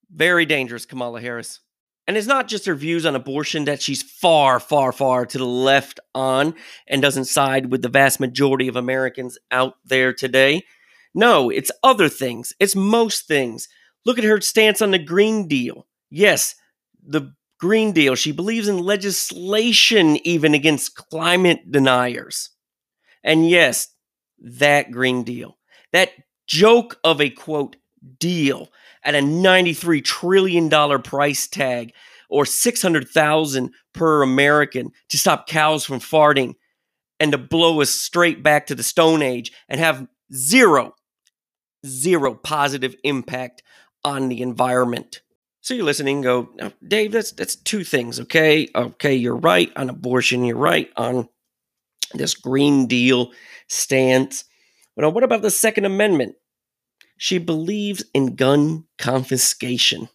Very 0.09 0.45
dangerous, 0.45 0.85
Kamala 0.85 1.19
Harris. 1.19 1.59
And 2.07 2.15
it's 2.15 2.25
not 2.25 2.47
just 2.47 2.67
her 2.67 2.75
views 2.75 3.05
on 3.05 3.17
abortion 3.17 3.65
that 3.65 3.81
she's 3.81 4.01
far, 4.01 4.61
far, 4.61 4.93
far 4.93 5.25
to 5.25 5.37
the 5.37 5.45
left 5.45 5.99
on 6.13 6.55
and 6.87 7.01
doesn't 7.01 7.25
side 7.25 7.69
with 7.69 7.81
the 7.81 7.89
vast 7.89 8.21
majority 8.21 8.69
of 8.69 8.77
Americans 8.77 9.37
out 9.51 9.73
there 9.83 10.13
today. 10.13 10.63
No, 11.15 11.50
it's 11.50 11.72
other 11.81 12.10
things. 12.10 12.53
It's 12.60 12.75
most 12.75 13.25
things. 13.25 13.69
Look 14.05 14.17
at 14.17 14.25
her 14.25 14.41
stance 14.41 14.81
on 14.81 14.91
the 14.91 15.00
Green 15.00 15.48
Deal. 15.48 15.88
Yes, 16.10 16.55
the 17.01 17.34
Green 17.57 17.93
Deal. 17.93 18.15
She 18.15 18.34
believes 18.34 18.67
in 18.67 18.77
legislation 18.79 20.17
even 20.27 20.53
against 20.53 20.95
climate 20.95 21.72
deniers. 21.72 22.50
And 23.24 23.50
yes, 23.50 23.88
that 24.39 24.91
Green 24.91 25.24
Deal. 25.24 25.57
That 25.93 26.12
joke 26.48 27.00
of 27.05 27.22
a 27.22 27.29
quote 27.29 27.77
deal 28.19 28.67
at 29.03 29.15
a 29.15 29.19
$93 29.19 30.03
trillion 30.03 30.69
price 31.01 31.48
tag 31.48 31.93
or 32.29 32.45
600,000 32.45 33.74
per 33.93 34.22
American 34.22 34.91
to 35.10 35.17
stop 35.17 35.48
cows 35.48 35.86
from 35.86 36.00
farting 36.00 36.55
and 37.22 37.31
to 37.31 37.38
blow 37.38 37.79
us 37.81 37.89
straight 37.89 38.43
back 38.43 38.67
to 38.67 38.75
the 38.75 38.84
stone 38.84 39.22
age 39.22 39.53
and 39.69 39.79
have 39.79 40.05
zero 40.34 40.93
zero 41.85 42.33
positive 42.33 42.95
impact 43.03 43.63
on 44.03 44.29
the 44.29 44.41
environment. 44.41 45.21
So 45.61 45.73
you're 45.73 45.85
listening, 45.85 46.21
go, 46.21 46.49
Dave, 46.87 47.11
that's 47.11 47.31
that's 47.31 47.55
two 47.55 47.83
things, 47.83 48.19
okay? 48.19 48.67
Okay, 48.75 49.15
you're 49.15 49.35
right 49.35 49.71
on 49.75 49.89
abortion, 49.89 50.43
you're 50.43 50.57
right 50.57 50.89
on 50.95 51.27
this 52.13 52.35
Green 52.35 52.85
Deal 52.85 53.31
stance. 53.67 54.43
But 54.95 55.11
what 55.11 55.23
about 55.23 55.41
the 55.41 55.51
Second 55.51 55.85
Amendment? 55.85 56.35
She 57.17 57.37
believes 57.39 58.03
in 58.13 58.35
gun 58.35 58.85
confiscation. 58.99 60.09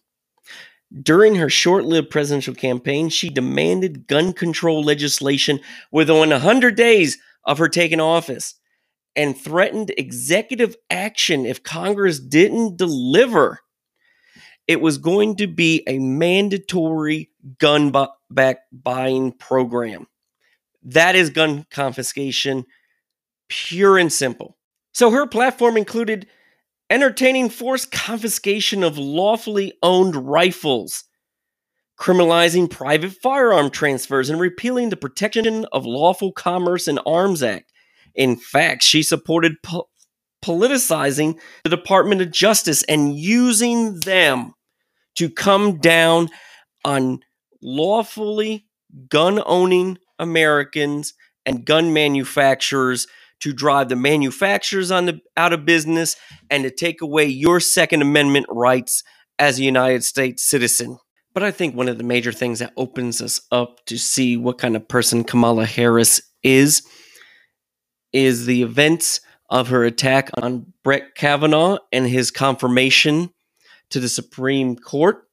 During 1.01 1.35
her 1.35 1.49
short 1.49 1.85
lived 1.85 2.09
presidential 2.09 2.53
campaign, 2.53 3.09
she 3.09 3.29
demanded 3.29 4.07
gun 4.07 4.33
control 4.33 4.83
legislation 4.83 5.59
within 5.91 6.17
100 6.17 6.75
days 6.75 7.17
of 7.45 7.57
her 7.57 7.69
taking 7.69 7.99
office 7.99 8.55
and 9.15 9.37
threatened 9.37 9.91
executive 9.97 10.75
action 10.89 11.45
if 11.45 11.63
Congress 11.63 12.19
didn't 12.19 12.77
deliver. 12.77 13.59
It 14.67 14.81
was 14.81 14.97
going 14.97 15.35
to 15.37 15.47
be 15.47 15.83
a 15.87 15.99
mandatory 15.99 17.29
gun 17.59 17.91
bu- 17.91 18.05
back 18.29 18.59
buying 18.71 19.33
program. 19.33 20.07
That 20.83 21.15
is 21.15 21.29
gun 21.29 21.65
confiscation, 21.69 22.65
pure 23.49 23.97
and 23.97 24.11
simple. 24.11 24.57
So 24.93 25.11
her 25.11 25.27
platform 25.27 25.77
included 25.77 26.27
entertaining 26.89 27.49
forced 27.49 27.91
confiscation 27.91 28.83
of 28.83 28.97
lawfully 28.97 29.73
owned 29.81 30.15
rifles, 30.15 31.05
criminalizing 31.97 32.69
private 32.69 33.13
firearm 33.13 33.69
transfers, 33.69 34.29
and 34.29 34.39
repealing 34.39 34.89
the 34.89 34.97
Protection 34.97 35.65
of 35.71 35.85
Lawful 35.85 36.31
Commerce 36.31 36.87
and 36.87 36.99
Arms 37.05 37.43
Act. 37.43 37.70
In 38.15 38.35
fact, 38.35 38.83
she 38.83 39.03
supported 39.03 39.61
po- 39.63 39.89
politicizing 40.43 41.39
the 41.63 41.69
Department 41.69 42.21
of 42.21 42.31
Justice 42.31 42.83
and 42.83 43.15
using 43.15 43.99
them 43.99 44.53
to 45.15 45.29
come 45.29 45.77
down 45.77 46.29
on 46.83 47.19
lawfully 47.61 48.65
gun 49.09 49.41
owning 49.45 49.97
Americans 50.19 51.13
and 51.45 51.65
gun 51.65 51.93
manufacturers 51.93 53.07
to 53.39 53.53
drive 53.53 53.89
the 53.89 53.95
manufacturers 53.95 54.91
on 54.91 55.05
the 55.05 55.19
out 55.35 55.53
of 55.53 55.65
business 55.65 56.15
and 56.49 56.63
to 56.63 56.71
take 56.71 57.01
away 57.01 57.25
your 57.25 57.59
second 57.59 58.01
amendment 58.01 58.45
rights 58.49 59.03
as 59.39 59.57
a 59.57 59.63
United 59.63 60.03
States 60.03 60.43
citizen. 60.43 60.97
But 61.33 61.43
I 61.43 61.51
think 61.51 61.75
one 61.75 61.89
of 61.89 61.97
the 61.97 62.03
major 62.03 62.31
things 62.31 62.59
that 62.59 62.73
opens 62.77 63.21
us 63.21 63.41
up 63.51 63.85
to 63.87 63.97
see 63.97 64.37
what 64.37 64.57
kind 64.57 64.75
of 64.75 64.87
person 64.87 65.23
Kamala 65.23 65.65
Harris 65.65 66.21
is 66.43 66.83
is 68.13 68.45
the 68.45 68.63
events 68.63 69.21
of 69.49 69.67
her 69.67 69.83
attack 69.83 70.29
on 70.41 70.73
Brett 70.83 71.15
Kavanaugh 71.15 71.77
and 71.91 72.07
his 72.07 72.31
confirmation 72.31 73.31
to 73.89 73.99
the 73.99 74.09
Supreme 74.09 74.75
Court 74.75 75.27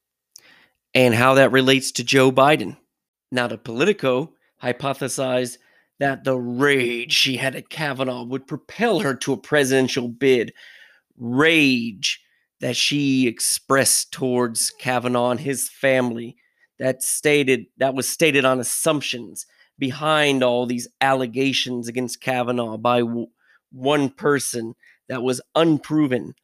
and 0.95 1.14
how 1.14 1.35
that 1.35 1.53
relates 1.53 1.93
to 1.93 2.05
Joe 2.05 2.33
Biden. 2.33 2.77
Now, 3.31 3.47
the 3.47 3.59
Politico 3.59 4.33
hypothesized 4.62 5.59
that 6.01 6.25
the 6.25 6.37
rage 6.37 7.12
she 7.12 7.37
had 7.37 7.55
at 7.55 7.69
Kavanaugh 7.69 8.25
would 8.25 8.47
propel 8.47 9.01
her 9.01 9.14
to 9.14 9.33
a 9.33 9.37
presidential 9.37 10.09
bid. 10.09 10.53
Rage 11.17 12.21
that 12.61 12.77
she 12.77 13.27
expressed 13.27 14.12
towards 14.12 14.71
Kavanaugh 14.71 15.31
and 15.31 15.41
his 15.41 15.69
family 15.69 16.37
that 16.79 17.03
stated 17.03 17.67
that 17.77 17.95
was 17.95 18.09
stated 18.09 18.45
on 18.45 18.61
assumptions 18.61 19.47
behind 19.79 20.43
all 20.43 20.67
these 20.67 20.88
allegations 21.01 21.88
against 21.88 22.21
Kavanaugh 22.21 22.77
by 22.77 23.01
w- 23.01 23.29
one 23.71 24.11
person 24.11 24.75
that 25.09 25.23
was 25.23 25.41
unproven, 25.55 26.35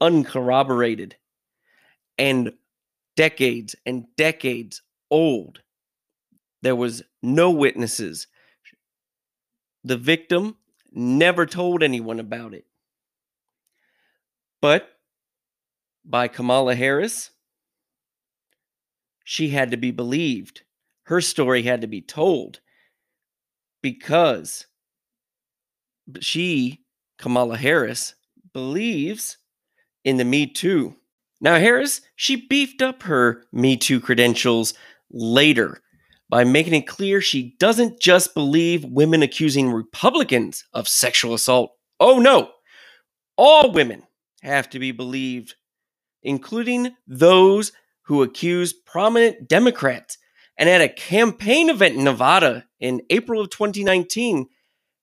uncorroborated, 0.00 1.16
and 2.18 2.52
decades 3.16 3.74
and 3.86 4.04
decades 4.16 4.82
old. 5.10 5.60
There 6.62 6.76
was 6.76 7.02
no 7.22 7.50
witnesses 7.50 8.26
the 9.84 9.96
victim 9.96 10.56
never 10.92 11.46
told 11.46 11.82
anyone 11.82 12.20
about 12.20 12.54
it. 12.54 12.66
But 14.60 14.88
by 16.04 16.28
Kamala 16.28 16.74
Harris, 16.74 17.30
she 19.24 19.48
had 19.48 19.70
to 19.70 19.76
be 19.76 19.90
believed. 19.90 20.62
Her 21.12 21.20
story 21.20 21.62
had 21.62 21.82
to 21.82 21.86
be 21.86 22.00
told 22.00 22.60
because 23.82 24.64
she, 26.20 26.86
Kamala 27.18 27.58
Harris, 27.58 28.14
believes 28.54 29.36
in 30.04 30.16
the 30.16 30.24
Me 30.24 30.46
Too. 30.46 30.96
Now, 31.38 31.58
Harris, 31.58 32.00
she 32.16 32.46
beefed 32.46 32.80
up 32.80 33.02
her 33.02 33.44
Me 33.52 33.76
Too 33.76 34.00
credentials 34.00 34.72
later 35.10 35.82
by 36.30 36.44
making 36.44 36.72
it 36.72 36.86
clear 36.86 37.20
she 37.20 37.56
doesn't 37.58 38.00
just 38.00 38.32
believe 38.32 38.82
women 38.86 39.22
accusing 39.22 39.70
Republicans 39.70 40.64
of 40.72 40.88
sexual 40.88 41.34
assault. 41.34 41.72
Oh 42.00 42.20
no, 42.20 42.52
all 43.36 43.70
women 43.70 44.04
have 44.40 44.70
to 44.70 44.78
be 44.78 44.92
believed, 44.92 45.56
including 46.22 46.96
those 47.06 47.70
who 48.04 48.22
accuse 48.22 48.72
prominent 48.72 49.46
Democrats. 49.46 50.16
And 50.58 50.68
at 50.68 50.80
a 50.80 50.88
campaign 50.88 51.70
event 51.70 51.96
in 51.96 52.04
Nevada 52.04 52.66
in 52.78 53.02
April 53.10 53.40
of 53.40 53.50
2019, 53.50 54.48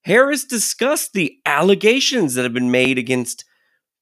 Harris 0.04 0.46
discussed 0.46 1.14
the 1.14 1.38
allegations 1.46 2.36
that 2.36 2.44
have 2.44 2.54
been 2.54 2.72
made 2.72 2.98
against 2.98 3.46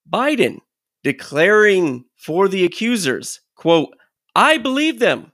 Biden, 0.09 0.59
declaring 1.03 2.05
for 2.15 2.47
the 2.47 2.63
accusers, 2.63 3.41
quote, 3.55 3.95
I 4.35 4.57
believe 4.57 4.99
them 4.99 5.31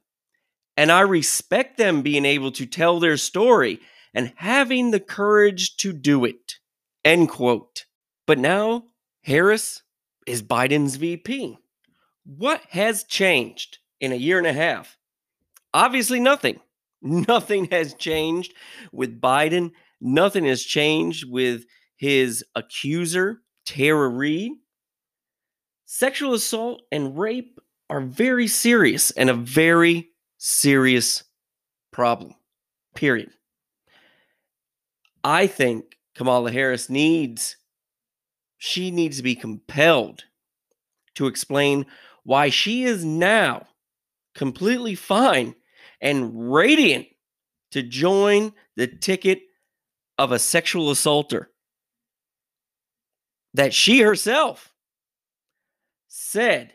and 0.77 0.91
I 0.91 1.01
respect 1.01 1.77
them 1.77 2.01
being 2.01 2.25
able 2.25 2.51
to 2.53 2.65
tell 2.65 2.99
their 2.99 3.17
story 3.17 3.79
and 4.13 4.33
having 4.35 4.91
the 4.91 4.99
courage 4.99 5.77
to 5.77 5.93
do 5.93 6.25
it. 6.25 6.55
End 7.03 7.29
quote. 7.29 7.85
But 8.25 8.39
now 8.39 8.85
Harris 9.23 9.83
is 10.25 10.41
Biden's 10.41 10.95
VP. 10.95 11.57
What 12.25 12.61
has 12.69 13.03
changed 13.03 13.79
in 13.99 14.11
a 14.11 14.15
year 14.15 14.37
and 14.37 14.47
a 14.47 14.53
half? 14.53 14.97
Obviously, 15.73 16.19
nothing. 16.19 16.59
Nothing 17.01 17.65
has 17.71 17.95
changed 17.95 18.53
with 18.91 19.19
Biden. 19.19 19.71
Nothing 19.99 20.45
has 20.45 20.63
changed 20.63 21.29
with 21.29 21.65
his 21.97 22.43
accuser, 22.55 23.41
Tara 23.65 24.07
Reade. 24.07 24.53
Sexual 25.85 26.33
assault 26.33 26.81
and 26.91 27.17
rape 27.17 27.59
are 27.89 28.01
very 28.01 28.47
serious 28.47 29.11
and 29.11 29.29
a 29.29 29.33
very 29.33 30.09
serious 30.37 31.23
problem, 31.91 32.35
period. 32.95 33.31
I 35.23 35.47
think 35.47 35.97
Kamala 36.15 36.51
Harris 36.51 36.89
needs, 36.89 37.57
she 38.57 38.91
needs 38.91 39.17
to 39.17 39.23
be 39.23 39.35
compelled 39.35 40.23
to 41.15 41.27
explain 41.27 41.85
why 42.23 42.49
she 42.49 42.83
is 42.83 43.05
now 43.05 43.67
completely 44.33 44.95
fine 44.95 45.55
and 46.03 46.53
radiant 46.53 47.07
to 47.71 47.81
join 47.81 48.53
the 48.75 48.85
ticket 48.85 49.41
of 50.19 50.31
a 50.31 50.37
sexual 50.37 50.91
assaulter 50.91 51.49
that 53.55 53.73
she 53.73 54.01
herself 54.01 54.73
said 56.07 56.73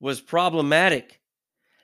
was 0.00 0.20
problematic 0.20 1.20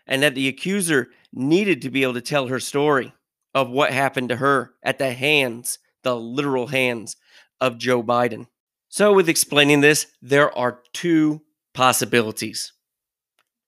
and 0.07 0.23
that 0.23 0.35
the 0.35 0.49
accuser 0.49 1.09
needed 1.33 1.83
to 1.83 1.91
be 1.91 2.03
able 2.03 2.15
to 2.15 2.21
tell 2.21 2.47
her 2.47 2.61
story 2.61 3.13
of 3.55 3.69
what 3.69 3.93
happened 3.93 4.29
to 4.29 4.37
her 4.37 4.73
at 4.83 4.99
the 4.99 5.13
hands, 5.13 5.79
the 6.05 6.17
literal 6.17 6.69
hands 6.69 7.17
of 7.61 7.77
Joe 7.77 8.03
Biden. 8.03 8.47
So, 8.89 9.13
with 9.13 9.29
explaining 9.29 9.81
this, 9.81 10.07
there 10.23 10.57
are 10.57 10.81
two 10.93 11.43
possibilities. 11.75 12.73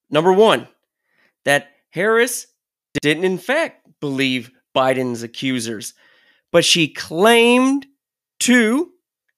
Number 0.08 0.32
one, 0.32 0.68
that 1.44 1.68
Harris 1.90 2.46
didn't, 3.02 3.24
in 3.24 3.38
fact, 3.38 3.86
believe 4.00 4.50
Biden's 4.74 5.22
accusers, 5.22 5.94
but 6.52 6.64
she 6.64 6.88
claimed 6.88 7.86
to 8.40 8.90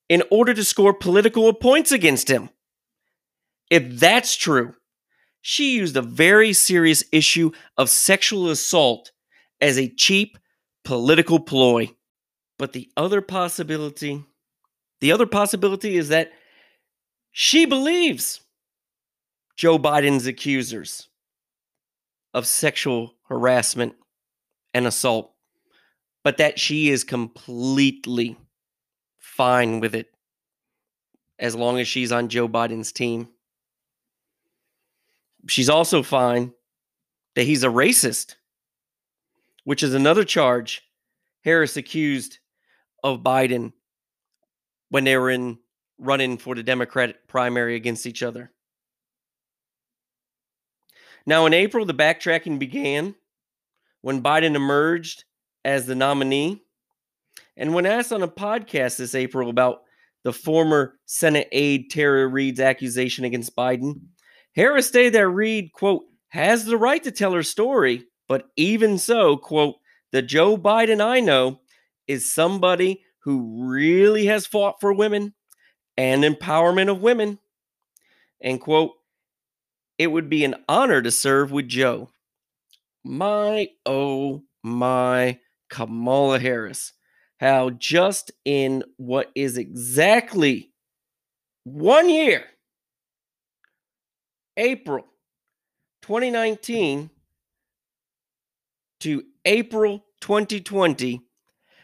in 0.08 0.22
order 0.30 0.54
to 0.54 0.64
score 0.64 0.94
political 0.94 1.52
points 1.52 1.92
against 1.92 2.28
him. 2.28 2.50
If 3.70 3.98
that's 3.98 4.36
true, 4.36 4.74
she 5.40 5.76
used 5.76 5.96
a 5.96 6.02
very 6.02 6.52
serious 6.52 7.04
issue 7.12 7.50
of 7.76 7.90
sexual 7.90 8.50
assault 8.50 9.12
as 9.60 9.78
a 9.78 9.88
cheap 9.88 10.38
political 10.84 11.40
ploy. 11.40 11.90
But 12.58 12.72
the 12.72 12.90
other 12.96 13.20
possibility, 13.20 14.22
the 15.00 15.12
other 15.12 15.26
possibility 15.26 15.96
is 15.96 16.10
that 16.10 16.32
she 17.32 17.64
believes 17.64 18.40
Joe 19.56 19.78
Biden's 19.78 20.26
accusers 20.26 21.08
of 22.34 22.46
sexual 22.46 23.14
harassment 23.28 23.94
and 24.74 24.86
assault, 24.86 25.32
but 26.24 26.38
that 26.38 26.58
she 26.58 26.90
is 26.90 27.04
completely 27.04 28.36
fine 29.18 29.80
with 29.80 29.94
it 29.94 30.08
as 31.38 31.54
long 31.54 31.78
as 31.78 31.88
she's 31.88 32.12
on 32.12 32.28
Joe 32.28 32.48
Biden's 32.48 32.92
team. 32.92 33.28
She's 35.48 35.68
also 35.68 36.02
fine 36.02 36.52
that 37.34 37.44
he's 37.44 37.64
a 37.64 37.68
racist, 37.68 38.36
which 39.64 39.82
is 39.82 39.94
another 39.94 40.24
charge 40.24 40.82
Harris 41.44 41.76
accused 41.76 42.38
of 43.02 43.22
Biden 43.22 43.72
when 44.90 45.04
they 45.04 45.16
were 45.16 45.30
in 45.30 45.58
running 45.98 46.38
for 46.38 46.54
the 46.54 46.62
Democratic 46.62 47.26
primary 47.26 47.74
against 47.74 48.06
each 48.06 48.22
other. 48.22 48.52
Now, 51.26 51.46
in 51.46 51.54
April, 51.54 51.84
the 51.84 51.94
backtracking 51.94 52.58
began 52.58 53.14
when 54.00 54.22
Biden 54.22 54.54
emerged 54.54 55.24
as 55.64 55.86
the 55.86 55.94
nominee. 55.94 56.62
And 57.56 57.74
when 57.74 57.86
asked 57.86 58.12
on 58.12 58.22
a 58.22 58.28
podcast 58.28 58.96
this 58.96 59.14
April 59.14 59.48
about 59.48 59.82
the 60.24 60.32
former 60.32 60.98
Senate 61.06 61.48
aide 61.52 61.90
Tara 61.90 62.26
Reade's 62.26 62.60
accusation 62.60 63.24
against 63.24 63.56
Biden, 63.56 64.00
Harris 64.54 64.88
stated 64.88 65.14
that 65.14 65.28
Reade, 65.28 65.72
quote, 65.72 66.04
has 66.28 66.64
the 66.64 66.76
right 66.76 67.02
to 67.02 67.10
tell 67.10 67.32
her 67.32 67.42
story, 67.42 68.04
but 68.28 68.48
even 68.56 68.98
so, 68.98 69.36
quote, 69.36 69.76
the 70.12 70.22
Joe 70.22 70.56
Biden 70.56 71.04
I 71.04 71.20
know 71.20 71.60
is 72.06 72.30
somebody 72.30 73.02
who 73.20 73.70
really 73.70 74.26
has 74.26 74.46
fought 74.46 74.80
for 74.80 74.92
women 74.92 75.34
and 75.96 76.24
empowerment 76.24 76.90
of 76.90 77.02
women. 77.02 77.38
And 78.40 78.60
quote, 78.60 78.92
it 80.02 80.10
would 80.10 80.28
be 80.28 80.44
an 80.44 80.56
honor 80.68 81.00
to 81.00 81.10
serve 81.10 81.52
with 81.52 81.68
Joe. 81.68 82.10
My, 83.04 83.68
oh 83.86 84.42
my, 84.62 85.38
Kamala 85.70 86.40
Harris. 86.40 86.92
How 87.38 87.70
just 87.70 88.32
in 88.44 88.84
what 88.96 89.30
is 89.34 89.56
exactly 89.56 90.72
one 91.64 92.10
year, 92.10 92.44
April 94.56 95.06
2019 96.02 97.10
to 99.00 99.22
April 99.44 100.04
2020, 100.20 101.20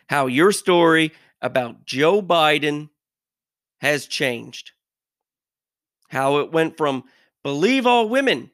how 0.09 0.27
your 0.27 0.53
story 0.53 1.13
about 1.41 1.85
Joe 1.85 2.21
Biden 2.21 2.91
has 3.81 4.07
changed. 4.07 4.73
How 6.09 6.39
it 6.39 6.53
went 6.53 6.77
from 6.77 7.05
believe 7.43 7.87
all 7.87 8.09
women, 8.09 8.51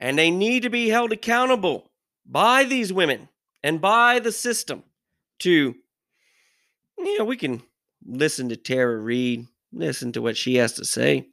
and 0.00 0.18
they 0.18 0.30
need 0.30 0.62
to 0.62 0.70
be 0.70 0.88
held 0.88 1.12
accountable 1.12 1.90
by 2.26 2.64
these 2.64 2.92
women 2.92 3.28
and 3.62 3.80
by 3.80 4.18
the 4.18 4.32
system 4.32 4.82
to, 5.40 5.74
you 6.98 7.18
know, 7.18 7.24
we 7.24 7.36
can 7.36 7.62
listen 8.04 8.48
to 8.48 8.56
Tara 8.56 8.98
Reade, 8.98 9.46
listen 9.72 10.12
to 10.12 10.22
what 10.22 10.36
she 10.36 10.56
has 10.56 10.72
to 10.74 10.84
say, 10.84 11.28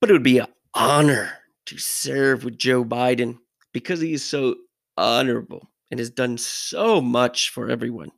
but 0.00 0.10
it 0.10 0.12
would 0.12 0.22
be 0.22 0.38
an 0.38 0.46
honor 0.74 1.32
to 1.66 1.78
serve 1.78 2.44
with 2.44 2.58
Joe 2.58 2.84
Biden 2.84 3.38
because 3.72 4.00
he 4.00 4.12
is 4.12 4.24
so 4.24 4.56
honorable 4.96 5.70
and 5.90 5.98
has 5.98 6.10
done 6.10 6.38
so 6.38 7.00
much 7.00 7.50
for 7.50 7.70
everyone. 7.70 8.10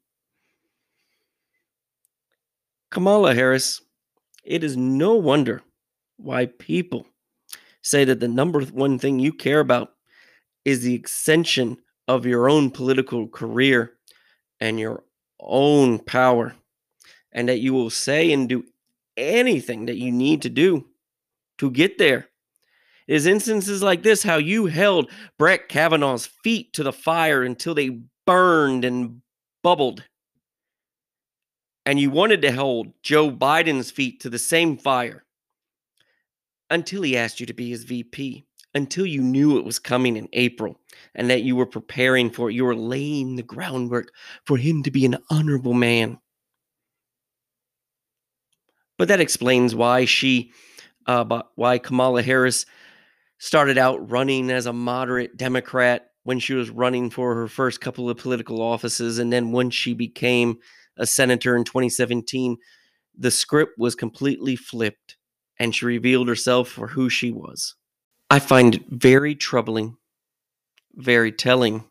Kamala 2.91 3.35
Harris, 3.35 3.83
it 4.45 4.65
is 4.65 4.77
no 4.77 5.15
wonder 5.15 5.63
why 6.17 6.47
people 6.47 7.07
say 7.87 8.05
that 8.05 8.19
the 8.19 8.27
number 8.27 8.61
one 8.63 8.99
thing 8.99 9.21
you 9.21 9.33
care 9.33 9.61
about 9.61 9.93
is 10.65 10.83
the 10.83 10.95
extension 10.95 11.79
of 12.09 12.27
your 12.27 12.51
own 12.51 12.69
political 12.69 13.29
career 13.29 13.93
and 14.59 14.81
your 14.81 15.05
own 15.39 16.01
power, 16.01 16.55
and 17.31 17.49
that 17.49 17.61
you 17.61 17.73
will 17.73 17.91
say 17.91 18.33
and 18.33 18.49
do 18.49 18.65
anything 19.17 19.87
that 19.87 19.99
you 19.99 20.11
need 20.11 20.43
to 20.43 20.49
do 20.49 20.85
to 21.59 21.71
get 21.71 21.97
there. 21.97 22.29
It 23.07 23.15
is 23.15 23.27
instances 23.27 23.85
like 23.85 24.03
this 24.03 24.25
how 24.25 24.39
you 24.39 24.67
held 24.67 25.09
Brett 25.39 25.69
Kavanaugh's 25.69 26.27
feet 26.27 26.73
to 26.73 26.83
the 26.83 26.93
fire 26.93 27.45
until 27.45 27.75
they 27.75 28.01
burned 28.27 28.85
and 28.85 29.23
bubbled. 29.63 30.03
And 31.85 32.01
you 32.01 32.11
wanted 32.11 32.43
to 32.43 32.51
hold 32.51 32.95
Joe 33.05 33.31
Biden's 33.31 33.93
feet 33.93 34.21
to 34.23 34.31
the 34.31 34.41
same 34.41 34.77
fire 34.77 35.26
until 36.71 37.03
he 37.03 37.17
asked 37.17 37.41
you 37.41 37.47
to 37.47 37.55
be 37.55 37.71
his 37.71 37.85
VP, 37.85 38.45
until 38.75 39.07
you 39.07 39.23
knew 39.23 39.59
it 39.59 39.65
was 39.65 39.79
coming 39.79 40.17
in 40.17 40.29
April 40.33 40.79
and 41.15 41.31
that 41.31 41.43
you 41.43 41.57
were 41.57 41.67
preparing 41.67 42.31
for 42.31 42.51
it. 42.51 42.55
You 42.55 42.65
were 42.65 42.77
laying 42.77 43.37
the 43.37 43.43
groundwork 43.43 44.13
for 44.45 44.57
him 44.57 44.83
to 44.83 44.91
be 44.91 45.07
an 45.07 45.17
honorable 45.31 45.75
man. 45.75 46.19
But 48.99 49.09
that 49.09 49.21
explains 49.21 49.75
why 49.75 50.05
she, 50.05 50.53
uh, 51.07 51.43
why 51.55 51.79
Kamala 51.79 52.23
Harris 52.23 52.67
started 53.39 53.79
out 53.79 54.11
running 54.11 54.51
as 54.51 54.67
a 54.67 54.73
moderate 54.73 55.37
Democrat 55.37 56.11
when 56.25 56.39
she 56.39 56.55
was 56.55 56.71
running 56.71 57.11
for 57.11 57.35
her 57.35 57.49
first 57.49 57.81
couple 57.81 58.11
of 58.11 58.19
political 58.19 58.61
offices. 58.61 59.19
And 59.19 59.33
then 59.33 59.53
once 59.53 59.75
she 59.75 59.95
became 59.95 60.59
a 60.97 61.07
senator 61.07 61.57
in 61.57 61.65
2017, 61.65 62.57
the 63.17 63.31
script 63.31 63.73
was 63.79 63.95
completely 63.95 64.57
flipped 64.57 65.16
and 65.59 65.75
she 65.75 65.85
revealed 65.85 66.29
herself 66.29 66.69
for 66.69 66.89
who 66.89 67.09
she 67.09 67.31
was. 67.31 67.75
I 68.31 68.39
find 68.39 68.75
it 68.75 68.85
very 68.89 69.35
troubling, 69.35 69.97
very 70.95 71.33
telling 71.33 71.85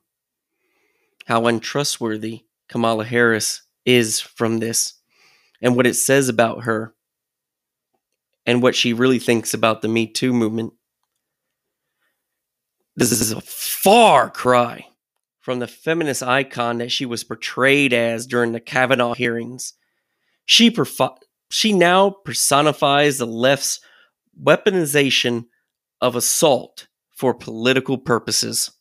how 1.26 1.48
untrustworthy 1.48 2.44
Kamala 2.70 3.06
Harris 3.06 3.62
is 3.86 4.20
from 4.20 4.60
this 4.60 4.94
and 5.62 5.76
what 5.76 5.88
it 5.88 5.96
says 5.96 6.30
about 6.30 6.64
her 6.64 6.94
and 8.46 8.62
what 8.62 8.76
she 8.76 8.94
really 8.94 9.20
thinks 9.20 9.54
about 9.54 9.82
the 9.82 9.88
Me 9.88 10.08
Too 10.08 10.34
movement. 10.34 10.74
This 12.96 13.12
is 13.12 13.32
a 13.32 13.42
far 13.42 14.30
cry 14.30 14.88
from 15.42 15.60
the 15.60 15.68
feminist 15.68 16.24
icon 16.24 16.78
that 16.80 16.92
she 16.92 17.06
was 17.06 17.24
portrayed 17.24 17.94
as 17.94 18.26
during 18.26 18.52
the 18.52 18.60
Kavanaugh 18.60 19.14
hearings. 19.14 19.74
She, 20.46 20.72
perf- 20.72 21.18
she 21.50 21.74
now 21.74 22.10
personifies 22.10 23.18
the 23.18 23.28
left's 23.28 23.80
weaponization 24.42 25.46
of 26.02 26.16
assault 26.16 26.88
for 27.12 27.34
political 27.34 27.98
purposes. 27.98 28.72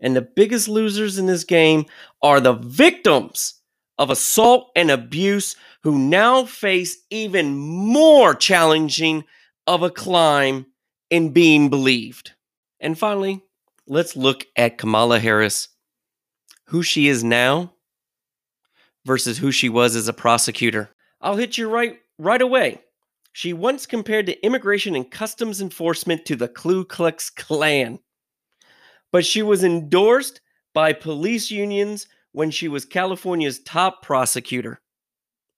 And 0.00 0.14
the 0.14 0.28
biggest 0.36 0.68
losers 0.68 1.18
in 1.18 1.26
this 1.26 1.44
game 1.44 1.86
are 2.22 2.40
the 2.40 2.52
victims 2.52 3.54
of 3.98 4.10
assault 4.10 4.70
and 4.76 4.90
abuse 4.90 5.56
who 5.82 5.98
now 5.98 6.44
face 6.44 6.98
even 7.10 7.56
more 7.56 8.34
challenging 8.34 9.24
of 9.66 9.82
a 9.82 9.90
climb 9.90 10.66
in 11.08 11.30
being 11.30 11.70
believed. 11.70 12.32
And 12.78 12.98
finally, 12.98 13.42
let's 13.86 14.16
look 14.16 14.44
at 14.56 14.78
Kamala 14.78 15.18
Harris, 15.18 15.68
who 16.66 16.82
she 16.82 17.08
is 17.08 17.24
now 17.24 17.72
versus 19.06 19.38
who 19.38 19.50
she 19.50 19.68
was 19.68 19.96
as 19.96 20.08
a 20.08 20.12
prosecutor. 20.12 20.90
I'll 21.20 21.36
hit 21.36 21.58
you 21.58 21.68
right 21.68 21.98
right 22.18 22.40
away. 22.42 22.82
She 23.32 23.52
once 23.52 23.84
compared 23.84 24.26
the 24.26 24.44
immigration 24.44 24.96
and 24.96 25.10
customs 25.10 25.60
enforcement 25.60 26.24
to 26.26 26.36
the 26.36 26.48
Ku 26.48 26.84
Klux 26.84 27.28
Klan. 27.28 27.98
But 29.12 29.26
she 29.26 29.42
was 29.42 29.62
endorsed 29.62 30.40
by 30.72 30.92
police 30.92 31.50
unions 31.50 32.06
when 32.32 32.50
she 32.50 32.68
was 32.68 32.84
California's 32.84 33.60
top 33.60 34.02
prosecutor. 34.02 34.80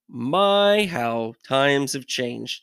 My, 0.08 0.86
how 0.86 1.34
times 1.46 1.92
have 1.92 2.06
changed. 2.06 2.62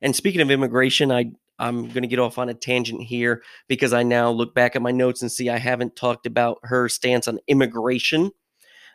And 0.00 0.14
speaking 0.16 0.40
of 0.40 0.50
immigration, 0.50 1.12
I 1.12 1.32
I'm 1.58 1.88
going 1.88 2.02
to 2.02 2.08
get 2.08 2.18
off 2.18 2.38
on 2.38 2.48
a 2.48 2.54
tangent 2.54 3.02
here 3.02 3.42
because 3.68 3.92
I 3.92 4.02
now 4.02 4.30
look 4.30 4.54
back 4.54 4.74
at 4.74 4.82
my 4.82 4.90
notes 4.90 5.22
and 5.22 5.30
see 5.30 5.48
I 5.48 5.58
haven't 5.58 5.94
talked 5.94 6.26
about 6.26 6.58
her 6.62 6.88
stance 6.88 7.28
on 7.28 7.38
immigration, 7.46 8.32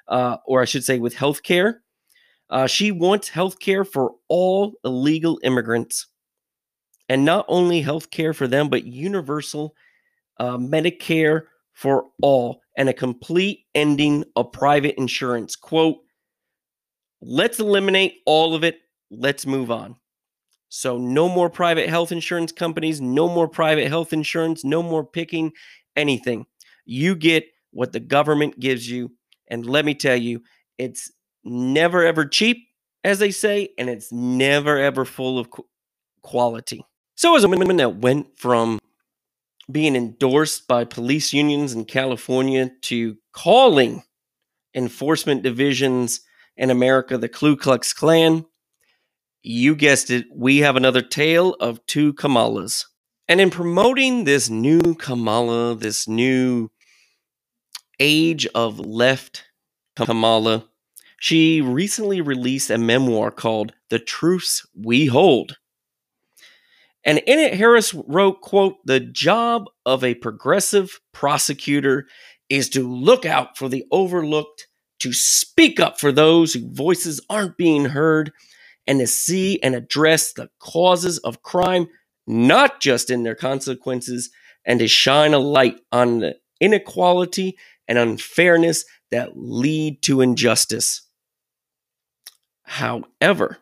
uh, 0.07 0.37
or 0.45 0.61
I 0.61 0.65
should 0.65 0.83
say, 0.83 0.99
with 0.99 1.15
healthcare. 1.15 1.75
Uh, 2.49 2.67
she 2.67 2.91
wants 2.91 3.29
healthcare 3.29 3.85
for 3.85 4.15
all 4.29 4.73
illegal 4.85 5.39
immigrants, 5.43 6.07
and 7.09 7.25
not 7.25 7.45
only 7.47 7.83
healthcare 7.83 8.35
for 8.35 8.47
them, 8.47 8.69
but 8.69 8.85
universal 8.85 9.75
uh, 10.39 10.57
Medicare 10.57 11.43
for 11.73 12.05
all 12.21 12.61
and 12.77 12.89
a 12.89 12.93
complete 12.93 13.65
ending 13.75 14.23
of 14.35 14.51
private 14.51 14.95
insurance. 14.97 15.55
Quote, 15.55 15.97
let's 17.21 17.59
eliminate 17.59 18.19
all 18.25 18.55
of 18.55 18.63
it. 18.63 18.79
Let's 19.09 19.45
move 19.45 19.71
on. 19.71 19.95
So, 20.69 20.97
no 20.97 21.29
more 21.29 21.49
private 21.49 21.87
health 21.87 22.11
insurance 22.11 22.51
companies, 22.51 22.99
no 22.99 23.29
more 23.29 23.47
private 23.47 23.87
health 23.87 24.11
insurance, 24.11 24.65
no 24.65 24.83
more 24.83 25.05
picking 25.05 25.53
anything. 25.95 26.45
You 26.85 27.15
get 27.15 27.45
what 27.71 27.93
the 27.93 27.99
government 27.99 28.59
gives 28.59 28.89
you. 28.89 29.11
And 29.49 29.65
let 29.65 29.85
me 29.85 29.93
tell 29.93 30.17
you, 30.17 30.41
it's 30.77 31.11
never 31.47 32.05
ever 32.05 32.25
cheap, 32.25 32.67
as 33.03 33.19
they 33.19 33.31
say, 33.31 33.69
and 33.77 33.89
it's 33.89 34.11
never 34.11 34.77
ever 34.77 35.05
full 35.05 35.39
of 35.39 35.47
quality. 36.21 36.83
So, 37.15 37.35
as 37.35 37.43
a 37.43 37.47
woman 37.47 37.77
that 37.77 37.97
went 37.97 38.37
from 38.37 38.79
being 39.71 39.95
endorsed 39.95 40.67
by 40.67 40.85
police 40.85 41.33
unions 41.33 41.73
in 41.73 41.85
California 41.85 42.71
to 42.83 43.17
calling 43.33 44.03
enforcement 44.73 45.43
divisions 45.43 46.21
in 46.55 46.69
America 46.69 47.17
the 47.17 47.27
Ku 47.27 47.55
Klux 47.57 47.93
Klan, 47.93 48.45
you 49.43 49.75
guessed 49.75 50.09
it, 50.09 50.25
we 50.33 50.59
have 50.59 50.75
another 50.75 51.01
tale 51.01 51.53
of 51.59 51.85
two 51.85 52.13
Kamalas. 52.13 52.85
And 53.27 53.41
in 53.41 53.49
promoting 53.49 54.23
this 54.23 54.49
new 54.49 54.95
Kamala, 54.95 55.75
this 55.75 56.07
new 56.07 56.69
age 57.99 58.47
of 58.55 58.79
left 58.79 59.43
Kamala, 59.95 60.66
she 61.19 61.61
recently 61.61 62.21
released 62.21 62.69
a 62.69 62.77
memoir 62.77 63.31
called 63.31 63.73
The 63.89 63.99
Truths 63.99 64.65
We 64.75 65.07
Hold. 65.07 65.57
And 67.03 67.19
in 67.19 67.39
it, 67.39 67.53
Harris 67.53 67.93
wrote, 67.93 68.41
quote, 68.41 68.75
the 68.85 68.99
job 68.99 69.65
of 69.85 70.03
a 70.03 70.15
progressive 70.15 70.99
prosecutor 71.13 72.07
is 72.49 72.69
to 72.69 72.87
look 72.87 73.25
out 73.25 73.57
for 73.57 73.69
the 73.69 73.85
overlooked, 73.91 74.67
to 74.99 75.13
speak 75.13 75.79
up 75.79 75.99
for 75.99 76.11
those 76.11 76.53
whose 76.53 76.63
voices 76.63 77.21
aren't 77.29 77.57
being 77.57 77.85
heard, 77.85 78.31
and 78.85 78.99
to 78.99 79.07
see 79.07 79.59
and 79.61 79.73
address 79.75 80.33
the 80.33 80.49
causes 80.59 81.17
of 81.19 81.43
crime, 81.43 81.87
not 82.25 82.79
just 82.81 83.09
in 83.09 83.23
their 83.23 83.35
consequences, 83.35 84.29
and 84.65 84.79
to 84.79 84.87
shine 84.87 85.33
a 85.33 85.39
light 85.39 85.79
on 85.91 86.19
the 86.19 86.35
inequality 86.59 87.57
and 87.87 87.97
unfairness 87.97 88.83
that 89.11 89.31
lead 89.35 90.01
to 90.01 90.21
injustice. 90.21 91.06
However, 92.67 93.57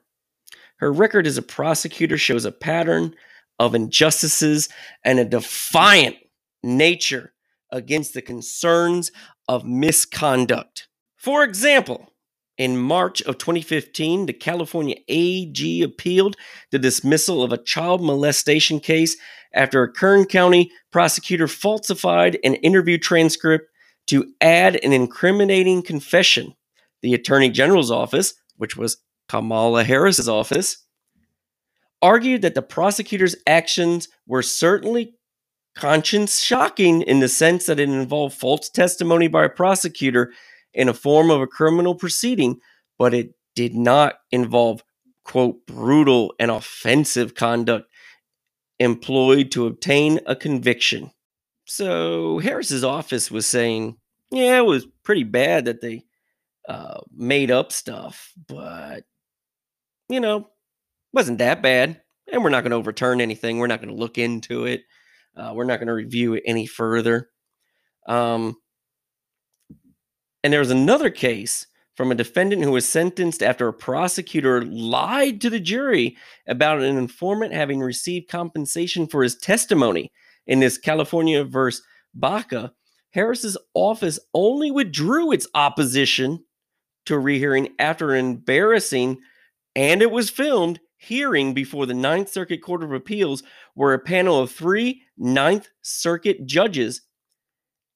her 0.77 0.91
record 0.91 1.27
as 1.27 1.37
a 1.37 1.43
prosecutor 1.43 2.17
shows 2.17 2.43
a 2.43 2.51
pattern 2.51 3.15
of 3.59 3.75
injustices 3.75 4.67
and 5.03 5.19
a 5.19 5.25
defiant 5.25 6.17
nature 6.63 7.33
against 7.71 8.13
the 8.13 8.21
concerns 8.21 9.11
of 9.47 9.63
misconduct. 9.63 10.87
For 11.17 11.43
example, 11.43 12.11
in 12.57 12.77
March 12.77 13.21
of 13.21 13.37
2015, 13.37 14.25
the 14.25 14.33
California 14.33 14.95
AG 15.07 15.81
appealed 15.83 16.35
the 16.71 16.79
dismissal 16.79 17.43
of 17.43 17.53
a 17.53 17.63
child 17.63 18.01
molestation 18.01 18.79
case 18.79 19.15
after 19.53 19.83
a 19.83 19.91
Kern 19.91 20.25
County 20.25 20.71
prosecutor 20.91 21.47
falsified 21.47 22.39
an 22.43 22.55
interview 22.55 22.97
transcript 22.97 23.69
to 24.07 24.33
add 24.41 24.83
an 24.83 24.93
incriminating 24.93 25.83
confession. 25.83 26.55
The 27.01 27.13
Attorney 27.13 27.49
General's 27.49 27.91
office, 27.91 28.33
which 28.57 28.75
was 28.77 28.97
Kamala 29.27 29.83
Harris's 29.83 30.29
office, 30.29 30.77
argued 32.01 32.41
that 32.41 32.55
the 32.55 32.61
prosecutor's 32.61 33.35
actions 33.47 34.07
were 34.27 34.43
certainly 34.43 35.15
conscience 35.75 36.41
shocking 36.41 37.01
in 37.01 37.19
the 37.19 37.27
sense 37.27 37.65
that 37.65 37.79
it 37.79 37.89
involved 37.89 38.35
false 38.35 38.69
testimony 38.69 39.27
by 39.27 39.45
a 39.45 39.49
prosecutor 39.49 40.31
in 40.73 40.89
a 40.89 40.93
form 40.93 41.29
of 41.31 41.41
a 41.41 41.47
criminal 41.47 41.95
proceeding, 41.95 42.59
but 42.97 43.13
it 43.13 43.33
did 43.55 43.73
not 43.73 44.15
involve, 44.31 44.83
quote, 45.23 45.65
brutal 45.65 46.33
and 46.39 46.51
offensive 46.51 47.35
conduct 47.35 47.89
employed 48.79 49.51
to 49.51 49.67
obtain 49.67 50.19
a 50.25 50.35
conviction. 50.35 51.11
So 51.65 52.39
Harris's 52.39 52.83
office 52.83 53.31
was 53.31 53.45
saying, 53.45 53.97
yeah, 54.31 54.57
it 54.57 54.65
was 54.65 54.85
pretty 55.03 55.23
bad 55.23 55.65
that 55.65 55.81
they 55.81 56.03
uh, 56.67 57.01
made 57.15 57.51
up 57.51 57.71
stuff, 57.71 58.31
but 58.47 59.03
you 60.09 60.19
know, 60.19 60.47
wasn't 61.13 61.39
that 61.39 61.61
bad. 61.61 62.01
And 62.31 62.43
we're 62.43 62.49
not 62.49 62.61
going 62.61 62.71
to 62.71 62.77
overturn 62.77 63.21
anything. 63.21 63.59
We're 63.59 63.67
not 63.67 63.81
going 63.81 63.93
to 63.93 63.99
look 63.99 64.17
into 64.17 64.65
it. 64.65 64.81
Uh, 65.37 65.51
we're 65.53 65.65
not 65.65 65.77
going 65.77 65.87
to 65.87 65.93
review 65.93 66.33
it 66.33 66.43
any 66.45 66.65
further. 66.65 67.29
Um, 68.07 68.57
and 70.43 70.51
there 70.53 70.59
was 70.59 70.71
another 70.71 71.09
case 71.09 71.67
from 71.95 72.11
a 72.11 72.15
defendant 72.15 72.63
who 72.63 72.71
was 72.71 72.87
sentenced 72.87 73.41
after 73.41 73.67
a 73.67 73.73
prosecutor 73.73 74.63
lied 74.63 75.41
to 75.41 75.49
the 75.49 75.59
jury 75.59 76.17
about 76.47 76.81
an 76.81 76.97
informant 76.97 77.53
having 77.53 77.79
received 77.79 78.29
compensation 78.29 79.07
for 79.07 79.23
his 79.23 79.35
testimony 79.35 80.11
in 80.45 80.59
this 80.59 80.77
California 80.77 81.43
versus 81.43 81.83
Baca. 82.13 82.73
Harris's 83.11 83.57
office 83.73 84.19
only 84.33 84.71
withdrew 84.71 85.31
its 85.31 85.47
opposition 85.55 86.43
to 87.05 87.15
a 87.15 87.19
rehearing 87.19 87.73
after 87.79 88.13
an 88.13 88.25
embarrassing, 88.25 89.19
and 89.75 90.01
it 90.01 90.11
was 90.11 90.29
filmed, 90.29 90.79
hearing 90.97 91.53
before 91.53 91.85
the 91.85 91.93
Ninth 91.93 92.29
Circuit 92.29 92.61
Court 92.61 92.83
of 92.83 92.91
Appeals, 92.91 93.43
where 93.75 93.93
a 93.93 93.99
panel 93.99 94.39
of 94.39 94.51
three 94.51 95.03
Ninth 95.17 95.67
Circuit 95.81 96.45
judges 96.45 97.01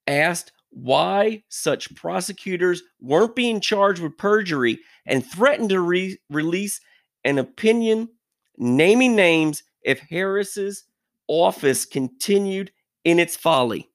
asked 0.06 0.52
why 0.70 1.42
such 1.48 1.94
prosecutors 1.96 2.82
weren't 3.00 3.34
being 3.34 3.60
charged 3.60 4.00
with 4.00 4.16
perjury 4.16 4.78
and 5.06 5.26
threatened 5.26 5.70
to 5.70 5.80
re- 5.80 6.18
release 6.30 6.80
an 7.24 7.38
opinion 7.38 8.08
naming 8.56 9.16
names 9.16 9.62
if 9.82 9.98
Harris's 9.98 10.84
office 11.26 11.84
continued 11.84 12.70
in 13.04 13.18
its 13.18 13.36
folly. 13.36 13.88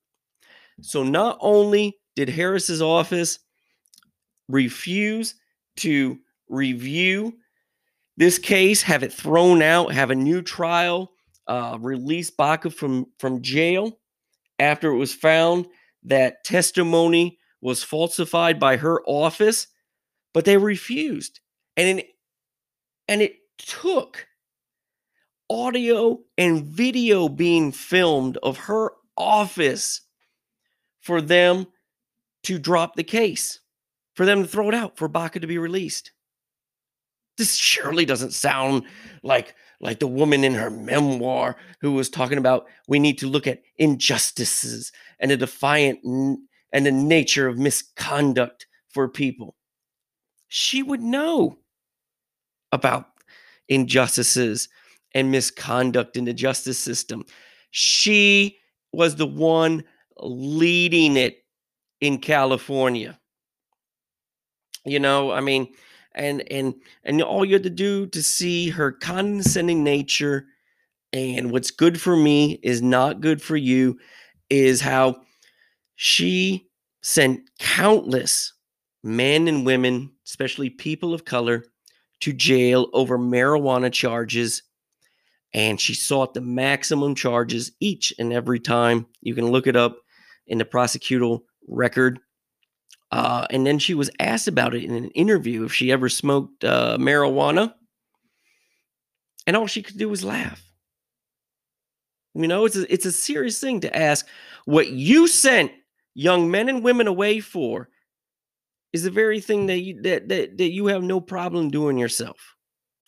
So 0.81 1.03
not 1.03 1.37
only 1.39 1.97
did 2.15 2.29
Harris's 2.29 2.81
office 2.81 3.39
refuse 4.47 5.35
to 5.77 6.19
review 6.49 7.33
this 8.17 8.39
case, 8.39 8.81
have 8.83 9.03
it 9.03 9.11
thrown 9.11 9.61
out, 9.61 9.93
have 9.93 10.11
a 10.11 10.15
new 10.15 10.41
trial, 10.41 11.11
uh, 11.47 11.77
release 11.79 12.31
Baca 12.31 12.69
from 12.69 13.07
from 13.19 13.41
jail 13.41 13.99
after 14.57 14.91
it 14.91 14.97
was 14.97 15.13
found 15.13 15.67
that 16.03 16.43
testimony 16.43 17.37
was 17.61 17.83
falsified 17.83 18.59
by 18.59 18.77
her 18.77 19.01
office, 19.05 19.67
but 20.33 20.45
they 20.45 20.57
refused. 20.57 21.39
And 21.77 21.99
in, 21.99 22.05
and 23.07 23.21
it 23.21 23.35
took 23.57 24.27
audio 25.49 26.19
and 26.37 26.65
video 26.65 27.27
being 27.29 27.71
filmed 27.71 28.37
of 28.37 28.57
her 28.57 28.91
office 29.17 30.01
for 31.01 31.21
them 31.21 31.67
to 32.43 32.57
drop 32.57 32.95
the 32.95 33.03
case, 33.03 33.59
for 34.15 34.25
them 34.25 34.43
to 34.43 34.47
throw 34.47 34.69
it 34.69 34.75
out, 34.75 34.97
for 34.97 35.07
Baca 35.07 35.39
to 35.39 35.47
be 35.47 35.57
released. 35.57 36.11
This 37.37 37.55
surely 37.55 38.05
doesn't 38.05 38.31
sound 38.31 38.83
like 39.21 39.55
like 39.81 39.99
the 39.99 40.07
woman 40.07 40.43
in 40.45 40.53
her 40.53 40.69
memoir 40.69 41.57
who 41.81 41.91
was 41.91 42.09
talking 42.09 42.37
about 42.37 42.65
we 42.87 42.97
need 42.97 43.17
to 43.19 43.27
look 43.27 43.45
at 43.45 43.61
injustices 43.77 44.91
and 45.19 45.29
the 45.29 45.37
defiant 45.37 45.99
n- 46.05 46.47
and 46.71 46.85
the 46.85 46.91
nature 46.91 47.47
of 47.47 47.57
misconduct 47.57 48.67
for 48.89 49.09
people. 49.09 49.55
She 50.47 50.81
would 50.81 51.01
know 51.01 51.59
about 52.71 53.07
injustices 53.67 54.69
and 55.13 55.31
misconduct 55.31 56.15
in 56.15 56.25
the 56.25 56.33
justice 56.33 56.79
system. 56.79 57.25
She 57.71 58.57
was 58.93 59.15
the 59.15 59.27
one 59.27 59.83
leading 60.19 61.17
it 61.17 61.43
in 61.99 62.19
California. 62.19 63.19
You 64.85 64.99
know, 64.99 65.31
I 65.31 65.41
mean, 65.41 65.73
and 66.13 66.41
and 66.51 66.75
and 67.03 67.21
all 67.21 67.43
you 67.45 67.53
had 67.53 67.63
to 67.63 67.69
do 67.69 68.07
to 68.07 68.23
see 68.23 68.69
her 68.69 68.91
condescending 68.91 69.83
nature 69.83 70.47
and 71.15 71.49
what's 71.51 71.71
good 71.71 71.99
for 71.99 72.15
me 72.17 72.59
is 72.61 72.81
not 72.81 73.21
good 73.21 73.41
for 73.41 73.55
you 73.55 73.97
is 74.49 74.81
how 74.81 75.21
she 75.95 76.67
sent 77.01 77.49
countless 77.57 78.53
men 79.01 79.47
and 79.47 79.65
women, 79.65 80.11
especially 80.25 80.69
people 80.69 81.13
of 81.13 81.23
color, 81.23 81.63
to 82.19 82.33
jail 82.33 82.89
over 82.91 83.17
marijuana 83.17 83.91
charges. 83.91 84.63
And 85.53 85.79
she 85.79 85.93
sought 85.93 86.33
the 86.33 86.41
maximum 86.41 87.15
charges 87.15 87.71
each 87.79 88.13
and 88.19 88.33
every 88.33 88.59
time. 88.59 89.05
You 89.21 89.35
can 89.35 89.47
look 89.47 89.67
it 89.67 89.77
up 89.77 89.99
in 90.47 90.57
the 90.57 90.65
prosecutorial 90.65 91.43
record. 91.69 92.19
Uh, 93.11 93.45
and 93.49 93.65
then 93.65 93.79
she 93.79 93.93
was 93.93 94.09
asked 94.19 94.47
about 94.47 94.73
it 94.73 94.83
in 94.83 94.91
an 94.91 95.09
interview 95.11 95.63
if 95.63 95.73
she 95.73 95.91
ever 95.91 96.09
smoked 96.09 96.63
uh, 96.63 96.97
marijuana. 96.99 97.73
And 99.47 99.55
all 99.55 99.67
she 99.67 99.83
could 99.83 99.97
do 99.97 100.09
was 100.09 100.23
laugh. 100.23 100.61
You 102.33 102.47
know, 102.47 102.65
it's 102.65 102.75
a, 102.75 102.91
it's 102.91 103.05
a 103.05 103.11
serious 103.11 103.59
thing 103.59 103.79
to 103.81 103.95
ask 103.95 104.27
what 104.65 104.89
you 104.89 105.27
sent 105.27 105.71
young 106.15 106.51
men 106.51 106.67
and 106.67 106.83
women 106.83 107.07
away 107.07 107.39
for 107.39 107.89
is 108.91 109.03
the 109.03 109.11
very 109.11 109.39
thing 109.39 109.67
that 109.67 109.79
you 109.79 110.01
that, 110.01 110.27
that, 110.29 110.57
that 110.57 110.71
you 110.71 110.87
have 110.87 111.03
no 111.03 111.21
problem 111.21 111.69
doing 111.69 111.97
yourself. 111.97 112.55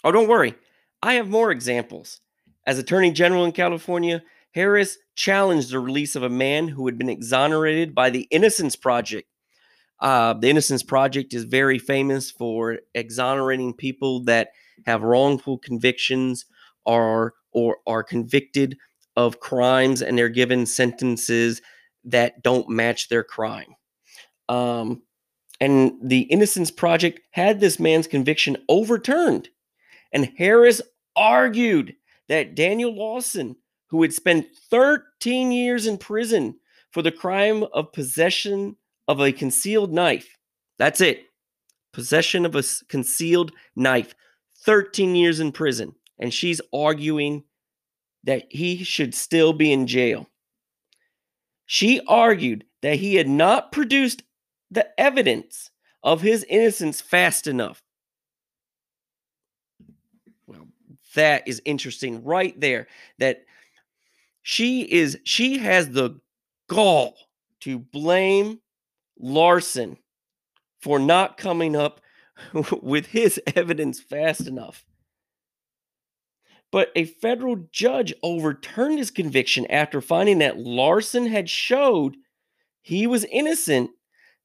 Oh, 0.04 0.12
don't 0.12 0.30
worry. 0.30 0.56
I 1.02 1.14
have 1.14 1.28
more 1.28 1.52
examples. 1.52 2.22
As 2.66 2.80
Attorney 2.80 3.12
General 3.12 3.46
in 3.46 3.52
California, 3.52 4.24
Harris 4.52 4.98
challenged 5.16 5.72
the 5.72 5.80
release 5.80 6.16
of 6.16 6.24
a 6.24 6.30
man 6.30 6.68
who 6.68 6.86
had 6.86 6.98
been 6.98 7.10
exonerated 7.10 7.94
by 7.94 8.10
the 8.10 8.28
Innocence 8.32 8.76
Project. 8.76 9.28
Uh, 10.00 10.34
the 10.34 10.50
Innocence 10.50 10.84
Project 10.84 11.34
is 11.34 11.44
very 11.44 11.80
famous 11.80 12.30
for 12.30 12.80
exonerating 12.94 13.74
people 13.74 14.24
that 14.26 14.50
have 14.86 15.02
wrongful 15.02 15.58
convictions 15.58 16.46
or 16.86 17.34
or 17.52 17.78
are 17.88 18.04
convicted 18.04 18.78
of 19.16 19.40
crimes 19.40 20.02
and 20.02 20.18
they're 20.18 20.30
given 20.30 20.66
sentences 20.66 21.62
that 22.04 22.44
don't 22.44 22.70
match 22.70 23.10
their 23.10 23.24
crime. 23.24 23.76
Um, 24.48 25.02
and 25.60 25.94
the 26.04 26.22
Innocence 26.22 26.70
Project 26.70 27.20
had 27.32 27.60
this 27.60 27.80
man's 27.80 28.08
conviction 28.08 28.58
overturned. 28.70 29.50
And 30.14 30.32
Harris 30.38 30.82
argued 31.16 31.96
that 32.30 32.56
Daniel 32.56 32.96
Larsen, 32.96 33.56
who 33.88 34.04
had 34.04 34.14
spent 34.14 34.48
13 34.70 35.52
years 35.52 35.88
in 35.88 35.98
prison 35.98 36.60
for 36.92 37.02
the 37.02 37.12
crime 37.12 37.64
of 37.74 37.92
possession 37.92 38.76
of 39.08 39.20
a 39.20 39.32
concealed 39.32 39.94
knife, 39.94 40.38
that's 40.78 41.02
it, 41.02 41.24
possession 41.94 42.46
of 42.46 42.56
a 42.56 42.64
concealed 42.90 43.52
knife, 43.76 44.14
13 44.64 45.16
years 45.16 45.40
in 45.40 45.52
prison. 45.52 45.96
And 46.20 46.34
she's 46.34 46.62
arguing 46.74 47.44
that 48.24 48.46
he 48.50 48.84
should 48.84 49.14
still 49.14 49.54
be 49.54 49.72
in 49.72 49.88
jail. 49.88 50.28
She 51.66 52.02
argued 52.08 52.66
that 52.82 52.96
he 52.96 53.16
had 53.16 53.28
not 53.28 53.72
produced 53.72 54.24
the 54.72 54.88
evidence 55.00 55.70
of 56.04 56.22
his 56.22 56.46
innocence 56.50 57.02
fast 57.02 57.48
enough. 57.48 57.82
Well, 60.46 60.68
that 61.16 61.48
is 61.48 61.62
interesting 61.66 62.24
right 62.24 62.58
there 62.60 62.88
that 63.20 63.44
she 64.42 64.82
is 64.82 65.20
she 65.24 65.58
has 65.58 65.90
the 65.90 66.20
gall 66.70 67.16
to 67.62 67.80
blame 67.80 68.60
Larsen 69.20 69.98
for 70.80 71.00
not 71.00 71.38
coming 71.38 71.76
up 71.76 72.02
with 72.82 73.08
his 73.08 73.40
evidence 73.56 74.00
fast 74.00 74.48
enough. 74.48 74.86
But 76.72 76.92
a 76.96 77.06
federal 77.06 77.68
judge 77.72 78.14
overturned 78.22 79.00
his 79.00 79.10
conviction 79.10 79.66
after 79.68 80.02
finding 80.02 80.40
that 80.40 80.60
Larsen 80.60 81.28
had 81.28 81.50
showed 81.50 82.18
he 82.82 83.08
was 83.08 83.24
innocent 83.26 83.92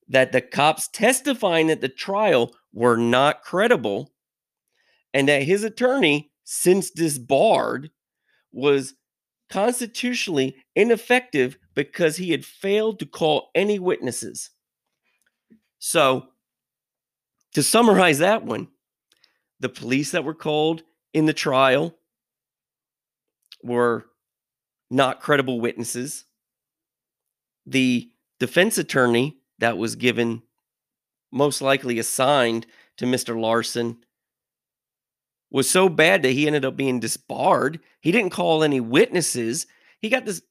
that 0.08 0.32
the 0.32 0.40
cops 0.40 0.88
testifying 0.88 1.70
at 1.70 1.80
the 1.80 1.88
trial 1.88 2.54
were 2.72 2.96
not 2.96 3.42
credible 3.42 4.12
and 5.12 5.28
that 5.28 5.42
his 5.42 5.64
attorney, 5.64 6.30
since 6.44 6.90
disbarred, 6.90 7.90
was 8.52 8.94
constitutionally 9.50 10.56
ineffective 10.74 11.58
because 11.74 12.16
he 12.16 12.30
had 12.30 12.44
failed 12.44 12.98
to 12.98 13.06
call 13.06 13.50
any 13.54 13.78
witnesses. 13.78 14.50
So, 15.84 16.28
to 17.54 17.62
summarize 17.62 18.20
that 18.20 18.44
one, 18.44 18.68
the 19.58 19.68
police 19.68 20.12
that 20.12 20.22
were 20.22 20.32
called 20.32 20.84
in 21.12 21.26
the 21.26 21.32
trial 21.32 21.96
were 23.64 24.06
not 24.92 25.20
credible 25.20 25.60
witnesses. 25.60 26.24
The 27.66 28.08
defense 28.38 28.78
attorney 28.78 29.38
that 29.58 29.76
was 29.76 29.96
given, 29.96 30.42
most 31.32 31.60
likely 31.60 31.98
assigned 31.98 32.64
to 32.98 33.04
Mr. 33.04 33.38
Larsen, 33.38 34.04
was 35.50 35.68
so 35.68 35.88
bad 35.88 36.22
that 36.22 36.30
he 36.30 36.46
ended 36.46 36.64
up 36.64 36.76
being 36.76 37.00
disbarred. 37.00 37.80
He 38.00 38.12
didn't 38.12 38.30
call 38.30 38.62
any 38.62 38.78
witnesses. 38.78 39.66
He 40.00 40.10
got 40.10 40.26
this, 40.26 40.42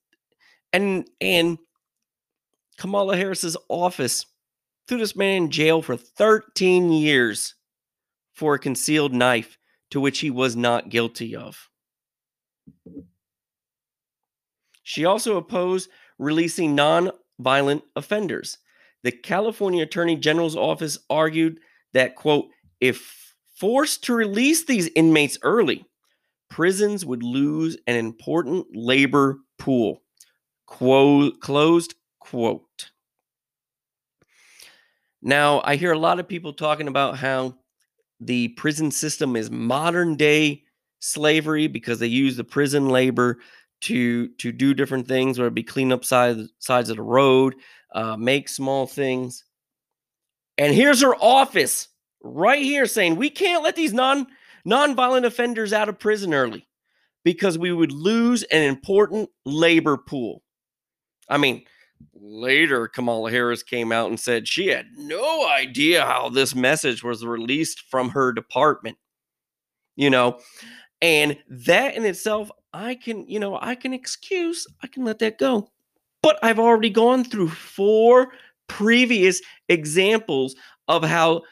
and 0.74 1.08
and 1.22 1.56
Kamala 2.76 3.16
Harris's 3.16 3.56
office 3.70 4.26
threw 4.88 4.98
this 4.98 5.16
man 5.16 5.44
in 5.44 5.50
jail 5.50 5.82
for 5.82 5.96
13 5.96 6.92
years 6.92 7.54
for 8.32 8.54
a 8.54 8.58
concealed 8.58 9.12
knife 9.12 9.58
to 9.90 10.00
which 10.00 10.20
he 10.20 10.30
was 10.30 10.56
not 10.56 10.88
guilty 10.88 11.36
of. 11.36 11.68
She 14.82 15.04
also 15.04 15.36
opposed 15.36 15.90
releasing 16.18 16.74
non-violent 16.74 17.82
offenders 17.94 18.58
the 19.02 19.12
California 19.12 19.82
Attorney 19.82 20.16
General's 20.16 20.56
office 20.56 20.98
argued 21.10 21.58
that, 21.92 22.14
quote, 22.14 22.46
if 22.80 23.34
forced 23.56 24.04
to 24.04 24.14
release 24.14 24.64
these 24.64 24.90
inmates 24.94 25.38
early, 25.42 25.84
prisons 26.48 27.04
would 27.04 27.22
lose 27.22 27.76
an 27.86 27.96
important 27.96 28.66
labor 28.72 29.38
pool. 29.58 30.02
Quote, 30.66 31.40
closed 31.40 31.94
quote. 32.20 32.62
Now, 35.22 35.62
I 35.64 35.76
hear 35.76 35.92
a 35.92 35.98
lot 35.98 36.18
of 36.18 36.28
people 36.28 36.52
talking 36.52 36.88
about 36.88 37.16
how 37.16 37.54
the 38.20 38.48
prison 38.48 38.90
system 38.90 39.36
is 39.36 39.50
modern 39.50 40.16
day 40.16 40.64
slavery 40.98 41.68
because 41.68 41.98
they 41.98 42.06
use 42.06 42.36
the 42.36 42.44
prison 42.44 42.88
labor 42.88 43.38
to 43.82 44.28
to 44.28 44.52
do 44.52 44.74
different 44.74 45.06
things, 45.08 45.38
whether 45.38 45.48
it 45.48 45.54
be 45.54 45.62
clean 45.62 45.92
up 45.92 46.04
sides 46.04 46.52
sides 46.58 46.90
of 46.90 46.96
the 46.96 47.02
road, 47.02 47.54
uh, 47.94 48.16
make 48.16 48.48
small 48.48 48.86
things. 48.86 49.44
And 50.58 50.74
here's 50.74 51.02
her 51.02 51.14
office 51.16 51.88
right 52.22 52.62
here 52.62 52.86
saying 52.86 53.16
we 53.16 53.30
can't 53.30 53.64
let 53.64 53.76
these 53.76 53.92
non 53.92 54.26
non-violent 54.64 55.26
offenders 55.26 55.72
out 55.72 55.88
of 55.88 55.98
prison 55.98 56.34
early 56.34 56.66
because 57.24 57.58
we 57.58 57.72
would 57.72 57.92
lose 57.92 58.42
an 58.44 58.62
important 58.62 59.28
labor 59.44 59.96
pool. 59.96 60.42
I 61.28 61.38
mean, 61.38 61.64
later 62.14 62.88
Kamala 62.88 63.30
Harris 63.30 63.62
came 63.62 63.92
out 63.92 64.08
and 64.08 64.18
said 64.18 64.48
she 64.48 64.68
had 64.68 64.86
no 64.96 65.48
idea 65.48 66.04
how 66.04 66.28
this 66.28 66.54
message 66.54 67.02
was 67.02 67.24
released 67.24 67.82
from 67.90 68.10
her 68.10 68.32
department. 68.32 68.96
You 69.96 70.10
know, 70.10 70.38
and 71.00 71.36
that 71.48 71.96
in 71.96 72.04
itself 72.04 72.50
I 72.72 72.94
can, 72.94 73.28
you 73.28 73.38
know, 73.38 73.58
I 73.60 73.74
can 73.74 73.92
excuse, 73.92 74.66
I 74.82 74.86
can 74.86 75.04
let 75.04 75.18
that 75.18 75.38
go. 75.38 75.68
But 76.22 76.38
I've 76.42 76.58
already 76.58 76.90
gone 76.90 77.24
through 77.24 77.48
four 77.48 78.32
previous 78.68 79.42
examples 79.68 80.54
of 80.88 81.04
how 81.04 81.42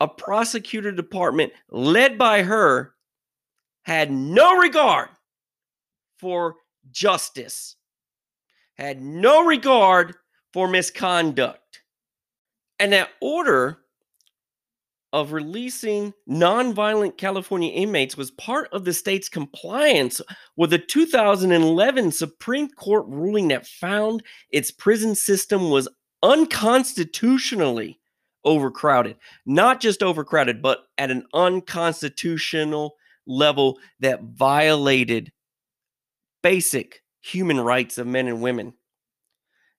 a 0.00 0.08
prosecutor 0.08 0.90
department 0.90 1.52
led 1.70 2.18
by 2.18 2.42
her 2.42 2.94
had 3.84 4.10
no 4.10 4.56
regard 4.56 5.10
for 6.18 6.56
justice, 6.90 7.76
had 8.76 9.00
no 9.00 9.44
regard 9.44 10.14
for 10.52 10.68
misconduct. 10.68 11.82
And 12.78 12.92
that 12.92 13.10
order 13.20 13.78
of 15.12 15.30
releasing 15.30 16.12
nonviolent 16.28 17.16
California 17.16 17.70
inmates 17.72 18.16
was 18.16 18.32
part 18.32 18.68
of 18.72 18.84
the 18.84 18.92
state's 18.92 19.28
compliance 19.28 20.20
with 20.56 20.72
a 20.72 20.78
2011 20.78 22.10
Supreme 22.10 22.68
Court 22.68 23.06
ruling 23.06 23.46
that 23.48 23.64
found 23.64 24.24
its 24.50 24.72
prison 24.72 25.14
system 25.14 25.70
was 25.70 25.88
unconstitutionally 26.24 28.00
overcrowded. 28.44 29.16
Not 29.46 29.80
just 29.80 30.02
overcrowded, 30.02 30.60
but 30.60 30.80
at 30.98 31.12
an 31.12 31.24
unconstitutional 31.32 32.96
level 33.24 33.78
that 34.00 34.24
violated 34.24 35.30
basic 36.42 37.03
human 37.24 37.58
rights 37.58 37.96
of 37.96 38.06
men 38.06 38.28
and 38.28 38.42
women. 38.42 38.74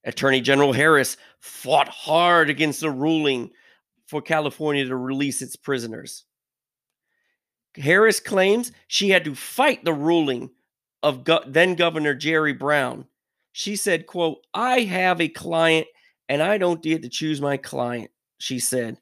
Attorney 0.04 0.41
General 0.41 0.74
Harris 0.74 1.16
fought 1.39 1.88
hard 1.88 2.50
against 2.50 2.82
the 2.82 2.89
ruling 2.89 3.52
for 4.08 4.22
California 4.22 4.86
to 4.86 4.96
release 4.96 5.41
its 5.41 5.56
prisoners. 5.56 6.26
Harris 7.76 8.20
claims 8.20 8.72
she 8.88 9.10
had 9.10 9.26
to 9.26 9.36
fight 9.36 9.84
the 9.84 9.93
ruling 9.93 10.50
of 11.04 11.24
go- 11.24 11.43
then 11.46 11.76
Governor 11.76 12.16
Jerry 12.16 12.54
Brown. 12.54 13.06
She 13.52 13.76
said, 13.76 14.08
quote, 14.08 14.39
I 14.54 14.82
have 14.82 15.22
a 15.22 15.28
client 15.28 15.88
and 16.28 16.41
I 16.41 16.58
don't 16.58 16.82
get 16.82 17.04
to 17.04 17.10
choose 17.10 17.41
my 17.41 17.58
client, 17.58 18.10
she 18.39 18.60
said. 18.60 18.98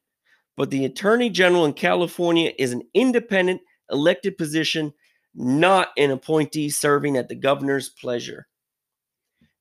But 0.57 0.69
the 0.69 0.85
Attorney 0.85 1.29
General 1.29 1.65
in 1.65 1.73
California 1.73 2.51
is 2.59 2.73
an 2.73 2.83
independent 2.93 3.61
elected 3.89 4.37
position, 4.37 4.93
not 5.35 5.89
an 5.97 6.11
appointee 6.11 6.69
serving 6.69 7.17
at 7.17 7.27
the 7.27 7.35
governor's 7.35 7.89
pleasure. 7.89 8.47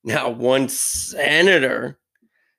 Now, 0.03 0.29
one 0.29 0.69
senator, 0.69 1.99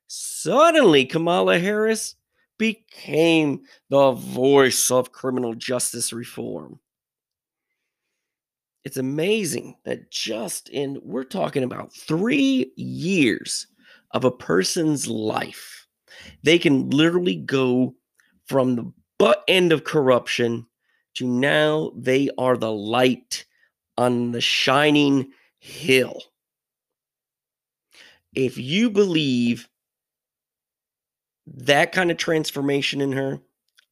suddenly 0.07 1.05
Kamala 1.05 1.59
Harris 1.59 2.15
became 2.57 3.61
the 3.89 4.11
voice 4.11 4.89
of 4.89 5.11
criminal 5.11 5.53
justice 5.53 6.11
reform. 6.11 6.79
It's 8.83 8.97
amazing 8.97 9.75
that 9.83 10.11
just 10.11 10.69
in, 10.69 10.99
we're 11.03 11.23
talking 11.23 11.63
about 11.63 11.93
three 11.93 12.71
years 12.75 13.67
of 14.11 14.25
a 14.25 14.31
person's 14.31 15.07
life, 15.07 15.87
they 16.43 16.59
can 16.59 16.89
literally 16.89 17.35
go 17.35 17.95
from 18.45 18.75
the 18.75 18.91
butt 19.17 19.43
end 19.47 19.71
of 19.71 19.83
corruption 19.83 20.67
to 21.15 21.27
now 21.27 21.91
they 21.95 22.29
are 22.37 22.57
the 22.57 22.71
light 22.71 23.45
on 23.97 24.31
the 24.31 24.41
shining 24.41 25.31
hill. 25.59 26.21
If 28.33 28.57
you 28.57 28.89
believe 28.89 29.69
that 31.47 31.91
kind 31.91 32.11
of 32.11 32.17
transformation 32.17 33.01
in 33.01 33.13
her, 33.13 33.39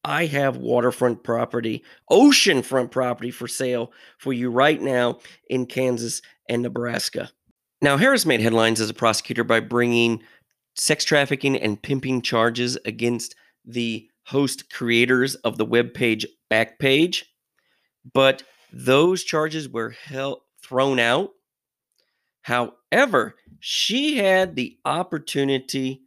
I 0.04 0.26
have 0.26 0.58
waterfront 0.58 1.24
property, 1.24 1.82
oceanfront 2.10 2.90
property 2.90 3.30
for 3.30 3.48
sale 3.48 3.92
for 4.18 4.32
you 4.32 4.50
right 4.50 4.80
now 4.80 5.20
in 5.48 5.64
Kansas 5.64 6.20
and 6.48 6.62
Nebraska. 6.62 7.30
Now, 7.80 7.96
Harris 7.96 8.26
made 8.26 8.40
headlines 8.40 8.80
as 8.80 8.90
a 8.90 8.94
prosecutor 8.94 9.44
by 9.44 9.60
bringing 9.60 10.22
sex 10.76 11.04
trafficking 11.04 11.56
and 11.56 11.80
pimping 11.80 12.20
charges 12.20 12.76
against 12.84 13.34
the 13.64 14.08
host 14.24 14.72
creators 14.72 15.34
of 15.36 15.58
the 15.58 15.64
web 15.64 15.94
page 15.94 16.26
Backpage, 16.50 17.24
but 18.12 18.42
those 18.72 19.24
charges 19.24 19.68
were 19.68 19.90
held, 19.90 20.40
thrown 20.62 20.98
out. 20.98 21.30
However, 22.42 23.34
she 23.60 24.18
had 24.18 24.56
the 24.56 24.76
opportunity 24.84 26.02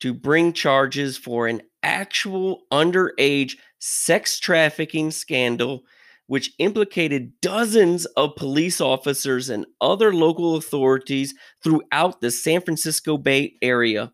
to 0.00 0.14
bring 0.14 0.52
charges 0.52 1.16
for 1.16 1.46
an 1.46 1.62
actual 1.82 2.62
underage 2.72 3.56
sex 3.78 4.38
trafficking 4.38 5.10
scandal 5.10 5.82
which 6.30 6.54
implicated 6.60 7.32
dozens 7.40 8.06
of 8.06 8.36
police 8.36 8.80
officers 8.80 9.50
and 9.50 9.66
other 9.80 10.14
local 10.14 10.54
authorities 10.54 11.34
throughout 11.60 12.20
the 12.20 12.30
San 12.30 12.60
Francisco 12.60 13.16
Bay 13.16 13.54
Area. 13.60 14.12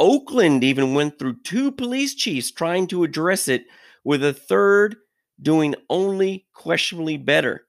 Oakland 0.00 0.62
even 0.62 0.94
went 0.94 1.18
through 1.18 1.42
two 1.42 1.72
police 1.72 2.14
chiefs 2.14 2.50
trying 2.50 2.86
to 2.88 3.04
address 3.04 3.48
it, 3.48 3.64
with 4.04 4.24
a 4.24 4.32
third 4.32 4.96
doing 5.40 5.74
only 5.90 6.46
questionably 6.54 7.16
better. 7.16 7.66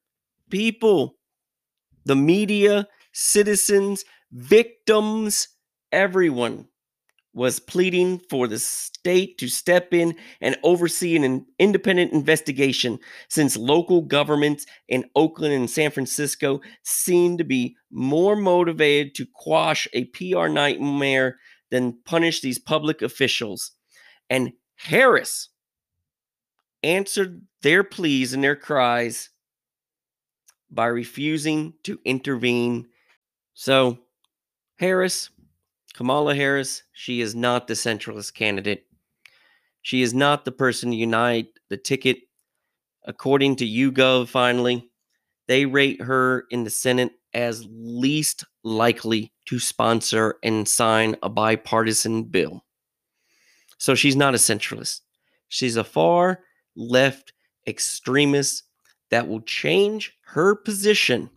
People, 0.49 1.15
the 2.05 2.15
media, 2.15 2.87
citizens, 3.11 4.03
victims, 4.31 5.47
everyone 5.91 6.67
was 7.33 7.59
pleading 7.59 8.19
for 8.29 8.47
the 8.47 8.57
state 8.57 9.37
to 9.37 9.47
step 9.47 9.93
in 9.93 10.15
and 10.41 10.57
oversee 10.63 11.15
an 11.15 11.45
independent 11.59 12.11
investigation 12.11 12.99
since 13.29 13.55
local 13.55 14.01
governments 14.01 14.65
in 14.87 15.05
Oakland 15.15 15.53
and 15.53 15.69
San 15.69 15.91
Francisco 15.91 16.59
seem 16.83 17.37
to 17.37 17.43
be 17.43 17.75
more 17.91 18.35
motivated 18.35 19.13
to 19.15 19.27
quash 19.33 19.87
a 19.93 20.05
PR 20.05 20.47
nightmare 20.47 21.37
than 21.71 21.99
punish 22.05 22.41
these 22.41 22.59
public 22.59 23.01
officials. 23.01 23.71
And 24.29 24.53
Harris 24.75 25.49
answered 26.83 27.41
their 27.61 27.83
pleas 27.83 28.33
and 28.33 28.43
their 28.43 28.55
cries 28.55 29.29
by 30.71 30.85
refusing 30.85 31.73
to 31.83 31.99
intervene. 32.05 32.87
So, 33.53 33.99
Harris, 34.77 35.29
Kamala 35.93 36.35
Harris, 36.35 36.83
she 36.93 37.21
is 37.21 37.35
not 37.35 37.67
the 37.67 37.73
centralist 37.73 38.33
candidate. 38.33 38.85
She 39.81 40.01
is 40.01 40.13
not 40.13 40.45
the 40.45 40.51
person 40.51 40.91
to 40.91 40.97
unite 40.97 41.47
the 41.69 41.77
ticket. 41.77 42.19
According 43.05 43.55
to 43.57 43.65
YouGov, 43.65 44.27
finally, 44.27 44.88
they 45.49 45.65
rate 45.65 45.99
her 45.99 46.45
in 46.51 46.63
the 46.63 46.69
Senate 46.69 47.11
as 47.33 47.65
least 47.71 48.45
likely 48.63 49.33
to 49.47 49.57
sponsor 49.57 50.35
and 50.43 50.67
sign 50.67 51.15
a 51.23 51.29
bipartisan 51.29 52.23
bill. 52.25 52.63
So 53.79 53.95
she's 53.95 54.15
not 54.15 54.35
a 54.35 54.37
centralist. 54.37 55.01
She's 55.47 55.75
a 55.75 55.83
far 55.83 56.41
left 56.75 57.33
extremist 57.65 58.63
that 59.09 59.27
will 59.27 59.41
change 59.41 60.15
her 60.27 60.53
position 60.53 61.31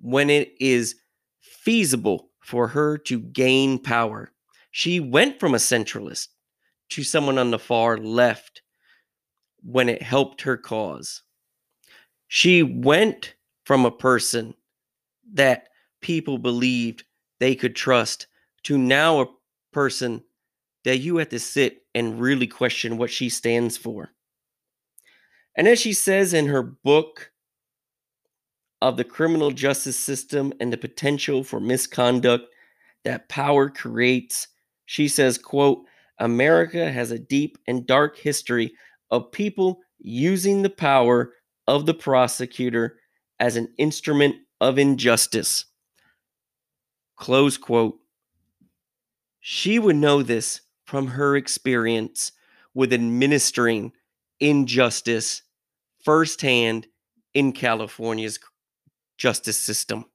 when 0.00 0.30
it 0.30 0.52
is 0.60 0.94
feasible 1.40 2.30
for 2.40 2.68
her 2.68 2.96
to 2.98 3.18
gain 3.18 3.80
power. 3.80 4.30
She 4.70 5.00
went 5.00 5.40
from 5.40 5.54
a 5.54 5.58
centralist 5.58 6.28
to 6.90 7.02
someone 7.02 7.36
on 7.36 7.50
the 7.50 7.58
far 7.58 7.98
left 7.98 8.62
when 9.64 9.88
it 9.88 10.02
helped 10.02 10.42
her 10.42 10.56
cause. 10.56 11.22
She 12.28 12.62
went 12.62 13.34
from 13.64 13.84
a 13.84 13.90
person 13.90 14.54
that 15.32 15.68
people 16.00 16.38
believed 16.38 17.04
they 17.40 17.54
could 17.54 17.74
trust 17.74 18.26
to 18.64 18.78
now 18.78 19.20
a 19.20 19.26
person 19.72 20.22
that 20.84 20.98
you 20.98 21.16
have 21.16 21.30
to 21.30 21.38
sit 21.38 21.82
and 21.94 22.20
really 22.20 22.46
question 22.46 22.96
what 22.96 23.10
she 23.10 23.28
stands 23.28 23.76
for. 23.76 24.10
And 25.56 25.66
as 25.66 25.80
she 25.80 25.92
says 25.92 26.32
in 26.32 26.46
her 26.46 26.62
book, 26.62 27.32
of 28.80 28.96
the 28.96 29.04
criminal 29.04 29.50
justice 29.50 29.98
system 29.98 30.52
and 30.60 30.72
the 30.72 30.76
potential 30.76 31.42
for 31.42 31.60
misconduct 31.60 32.46
that 33.04 33.28
power 33.28 33.68
creates. 33.68 34.48
She 34.86 35.08
says, 35.08 35.38
quote, 35.38 35.84
America 36.18 36.90
has 36.90 37.10
a 37.10 37.18
deep 37.18 37.58
and 37.66 37.86
dark 37.86 38.16
history 38.16 38.72
of 39.10 39.32
people 39.32 39.80
using 39.98 40.62
the 40.62 40.70
power 40.70 41.32
of 41.68 41.86
the 41.86 41.94
prosecutor 41.94 42.98
as 43.38 43.54
an 43.54 43.68
instrument 43.78 44.34
of 44.60 44.78
injustice. 44.78 45.66
Close 47.16 47.56
quote. 47.58 47.98
She 49.38 49.78
would 49.78 49.96
know 49.96 50.22
this 50.22 50.62
from 50.86 51.06
her 51.06 51.36
experience 51.36 52.32
with 52.74 52.92
administering 52.92 53.92
injustice 54.40 55.42
firsthand 56.02 56.86
in 57.34 57.52
California's 57.52 58.38
justice 59.18 59.58
system. 59.58 60.06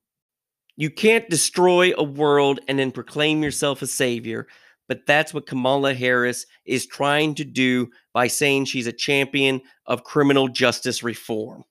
You 0.76 0.90
can't 0.90 1.30
destroy 1.30 1.94
a 1.96 2.04
world 2.04 2.62
and 2.68 2.80
then 2.80 2.92
proclaim 2.92 3.44
yourself 3.44 3.84
a 3.84 3.88
savior, 3.88 4.48
but 4.88 5.06
that's 5.06 5.34
what 5.34 5.48
Kamala 5.48 5.94
Harris 5.94 6.46
is 6.66 6.86
trying 6.86 7.36
to 7.36 7.46
do 7.46 7.90
by 8.14 8.28
saying 8.28 8.66
she's 8.66 8.88
a 8.88 8.94
champion 8.94 9.62
of 9.86 10.04
criminal 10.04 10.48
justice 10.48 11.04
reform. 11.04 11.64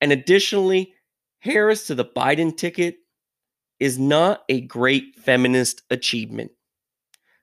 And 0.00 0.12
additionally, 0.12 0.94
Harris 1.40 1.86
to 1.88 1.94
the 1.94 2.04
Biden 2.04 2.56
ticket 2.56 2.96
is 3.80 3.98
not 3.98 4.42
a 4.48 4.60
great 4.62 5.16
feminist 5.16 5.82
achievement. 5.90 6.52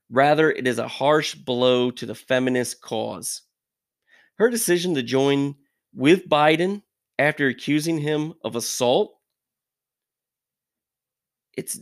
Rather, 0.10 0.52
it 0.52 0.68
is 0.68 0.80
a 0.80 0.88
harsh 0.88 1.36
blow 1.36 1.92
to 1.92 2.06
the 2.06 2.16
feminist 2.16 2.82
cause. 2.82 3.42
Her 4.38 4.50
decision 4.50 4.96
to 4.96 5.04
join 5.04 5.56
with 5.94 6.28
Biden 6.28 6.84
after 7.20 7.48
accusing 7.48 8.00
him 8.00 8.34
of 8.44 8.56
assault 8.56 9.14
it's 11.58 11.80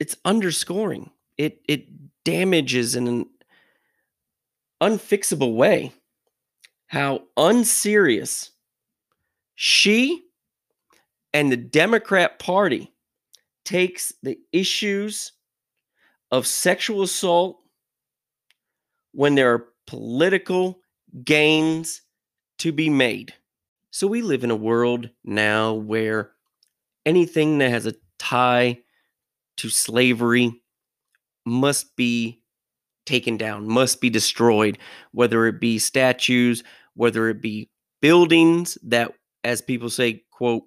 it's 0.00 0.16
underscoring 0.24 1.10
it 1.38 1.60
it 1.66 1.86
damages 2.24 2.94
in 2.94 3.06
an 3.06 3.26
unfixable 4.82 5.54
way 5.54 5.92
how 6.86 7.22
unserious 7.36 8.50
she 9.54 10.22
and 11.32 11.50
the 11.50 11.56
Democrat 11.56 12.38
Party 12.38 12.92
takes 13.64 14.12
the 14.22 14.38
issues 14.52 15.32
of 16.30 16.46
sexual 16.46 17.02
assault 17.02 17.58
when 19.12 19.34
there 19.34 19.52
are 19.52 19.68
political 19.86 20.80
gains 21.24 22.02
to 22.58 22.72
be 22.72 22.90
made. 22.90 23.34
So 23.90 24.06
we 24.06 24.22
live 24.22 24.44
in 24.44 24.50
a 24.50 24.56
world 24.56 25.10
now 25.24 25.74
where 25.74 26.30
anything 27.04 27.58
that 27.58 27.70
has 27.70 27.86
a 27.86 27.94
tie 28.18 28.78
to 29.58 29.68
slavery 29.68 30.60
must 31.48 31.96
be 31.96 32.42
taken 33.06 33.36
down, 33.36 33.66
must 33.66 34.00
be 34.00 34.10
destroyed, 34.10 34.78
whether 35.12 35.46
it 35.46 35.60
be 35.60 35.78
statues, 35.78 36.62
whether 36.94 37.28
it 37.28 37.40
be 37.40 37.70
buildings 38.00 38.76
that, 38.82 39.12
as 39.44 39.62
people 39.62 39.90
say, 39.90 40.24
quote, 40.30 40.64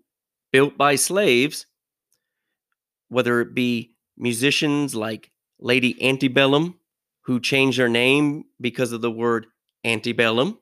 built 0.52 0.78
by 0.78 0.96
slaves, 0.96 1.66
whether 3.10 3.42
it 3.42 3.54
be 3.54 3.94
musicians 4.18 4.96
like 4.96 5.32
Lady 5.60 6.02
Antebellum, 6.02 6.80
who 7.22 7.40
changed 7.40 7.78
their 7.78 7.90
name 7.90 8.46
because 8.60 8.92
of 8.92 9.02
the 9.02 9.12
word 9.12 9.46
antebellum 9.86 10.58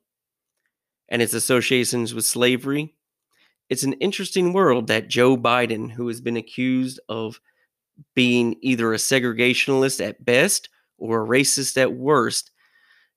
and 1.08 1.22
its 1.22 1.34
associations 1.34 2.14
with 2.14 2.26
slavery. 2.26 2.96
It's 3.70 3.84
an 3.84 3.94
interesting 3.94 4.52
world 4.52 4.88
that 4.88 5.08
Joe 5.08 5.38
Biden, 5.38 5.92
who 5.92 6.08
has 6.08 6.22
been 6.22 6.38
accused 6.38 7.00
of 7.08 7.40
being 8.16 8.56
either 8.62 8.94
a 8.94 8.98
segregationalist 8.98 10.06
at 10.06 10.24
best 10.24 10.70
or 10.98 11.24
a 11.24 11.28
racist 11.28 11.78
at 11.78 11.94
worst, 11.94 12.52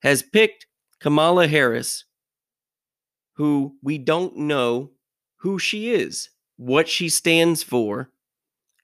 has 0.02 0.22
picked 0.22 0.66
Kamala 1.00 1.48
Harris, 1.48 2.04
who 3.34 3.76
we 3.82 3.98
don't 3.98 4.36
know 4.36 4.90
who 5.36 5.58
she 5.58 5.92
is, 5.92 6.30
what 6.56 6.88
she 6.88 7.08
stands 7.08 7.62
for, 7.62 8.10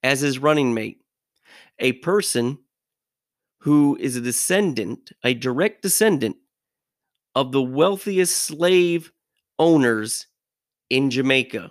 as 0.02 0.20
his 0.20 0.38
running 0.38 0.74
mate. 0.74 1.00
A 1.78 1.92
person 1.92 2.58
who 3.58 3.96
is 4.00 4.16
a 4.16 4.20
descendant, 4.20 5.12
a 5.24 5.34
direct 5.34 5.82
descendant 5.82 6.36
of 7.34 7.52
the 7.52 7.62
wealthiest 7.62 8.36
slave 8.36 9.12
owners 9.58 10.26
in 10.90 11.10
Jamaica. 11.10 11.70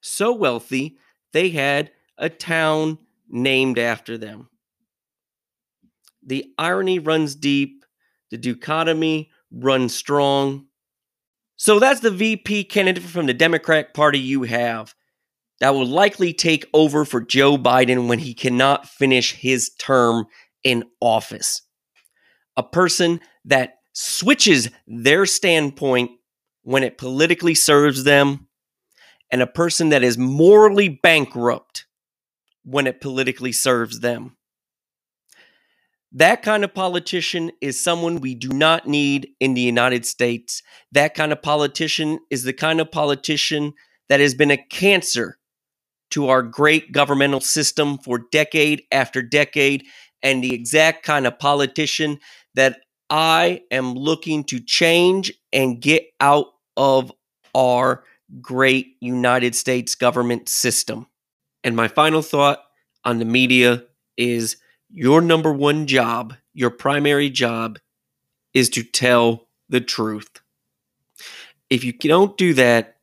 So 0.00 0.32
wealthy, 0.32 0.98
they 1.32 1.50
had 1.50 1.90
a 2.18 2.28
town 2.28 2.98
named 3.32 3.78
after 3.78 4.16
them. 4.16 4.48
The 6.24 6.52
irony 6.58 6.98
runs 6.98 7.34
deep, 7.34 7.84
the 8.30 8.38
dichotomy 8.38 9.30
runs 9.50 9.94
strong. 9.94 10.66
So 11.56 11.78
that's 11.78 12.00
the 12.00 12.10
VP 12.10 12.64
candidate 12.64 13.02
from 13.02 13.26
the 13.26 13.34
Democratic 13.34 13.94
Party 13.94 14.18
you 14.18 14.44
have 14.44 14.94
that 15.60 15.74
will 15.74 15.86
likely 15.86 16.32
take 16.32 16.66
over 16.74 17.04
for 17.04 17.20
Joe 17.20 17.56
Biden 17.56 18.08
when 18.08 18.18
he 18.18 18.34
cannot 18.34 18.88
finish 18.88 19.34
his 19.34 19.70
term 19.78 20.26
in 20.64 20.84
office. 21.00 21.62
A 22.56 22.62
person 22.62 23.20
that 23.44 23.74
switches 23.92 24.70
their 24.86 25.26
standpoint 25.26 26.10
when 26.62 26.82
it 26.82 26.98
politically 26.98 27.54
serves 27.54 28.04
them, 28.04 28.48
and 29.30 29.42
a 29.42 29.46
person 29.46 29.88
that 29.90 30.02
is 30.02 30.18
morally 30.18 30.88
bankrupt 30.88 31.86
when 32.64 32.86
it 32.86 33.00
politically 33.00 33.52
serves 33.52 34.00
them. 34.00 34.36
That 36.14 36.42
kind 36.42 36.62
of 36.62 36.74
politician 36.74 37.52
is 37.62 37.82
someone 37.82 38.20
we 38.20 38.34
do 38.34 38.50
not 38.50 38.86
need 38.86 39.30
in 39.40 39.54
the 39.54 39.62
United 39.62 40.04
States. 40.04 40.62
That 40.92 41.14
kind 41.14 41.32
of 41.32 41.40
politician 41.40 42.18
is 42.28 42.44
the 42.44 42.52
kind 42.52 42.80
of 42.80 42.92
politician 42.92 43.72
that 44.10 44.20
has 44.20 44.34
been 44.34 44.50
a 44.50 44.58
cancer 44.58 45.38
to 46.10 46.28
our 46.28 46.42
great 46.42 46.92
governmental 46.92 47.40
system 47.40 47.96
for 47.96 48.26
decade 48.30 48.82
after 48.92 49.22
decade, 49.22 49.86
and 50.22 50.44
the 50.44 50.52
exact 50.52 51.02
kind 51.02 51.26
of 51.26 51.38
politician 51.38 52.18
that 52.54 52.80
I 53.08 53.62
am 53.70 53.94
looking 53.94 54.44
to 54.44 54.60
change 54.60 55.32
and 55.52 55.80
get 55.80 56.04
out 56.20 56.48
of 56.76 57.10
our 57.54 58.04
great 58.40 58.96
United 59.00 59.54
States 59.54 59.94
government 59.94 60.50
system. 60.50 61.06
And 61.64 61.76
my 61.76 61.88
final 61.88 62.22
thought 62.22 62.62
on 63.04 63.18
the 63.18 63.24
media 63.24 63.84
is 64.16 64.56
your 64.90 65.20
number 65.20 65.52
one 65.52 65.86
job, 65.86 66.34
your 66.52 66.70
primary 66.70 67.30
job, 67.30 67.78
is 68.52 68.68
to 68.70 68.82
tell 68.82 69.48
the 69.68 69.80
truth. 69.80 70.28
If 71.70 71.84
you 71.84 71.92
don't 71.92 72.36
do 72.36 72.54
that, 72.54 72.96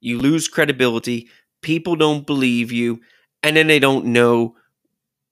you 0.00 0.18
lose 0.18 0.48
credibility 0.48 1.28
people 1.64 1.96
don't 1.96 2.26
believe 2.26 2.70
you, 2.70 3.00
and 3.42 3.56
then 3.56 3.66
they 3.66 3.80
don't 3.80 4.06
know 4.06 4.54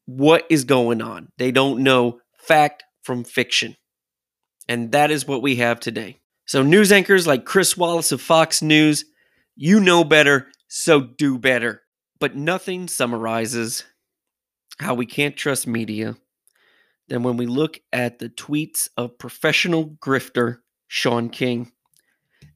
what 0.06 0.44
is 0.50 0.64
going 0.64 1.00
on. 1.00 1.28
They 1.38 1.52
don't 1.52 1.84
know 1.84 2.20
fact 2.32 2.82
from 3.02 3.22
fiction. 3.22 3.76
And 4.68 4.90
that 4.92 5.12
is 5.12 5.28
what 5.28 5.42
we 5.42 5.56
have 5.56 5.78
today. 5.78 6.18
So, 6.46 6.62
news 6.62 6.90
anchors 6.90 7.26
like 7.26 7.44
Chris 7.44 7.76
Wallace 7.76 8.10
of 8.10 8.20
Fox 8.20 8.62
News, 8.62 9.04
you 9.54 9.78
know 9.78 10.02
better, 10.02 10.48
so 10.66 11.00
do 11.00 11.38
better. 11.38 11.82
But 12.22 12.36
nothing 12.36 12.86
summarizes 12.86 13.82
how 14.78 14.94
we 14.94 15.06
can't 15.06 15.36
trust 15.36 15.66
media 15.66 16.14
than 17.08 17.24
when 17.24 17.36
we 17.36 17.46
look 17.46 17.80
at 17.92 18.20
the 18.20 18.28
tweets 18.28 18.88
of 18.96 19.18
professional 19.18 19.96
grifter 20.00 20.58
Shaun 20.86 21.30
King. 21.30 21.72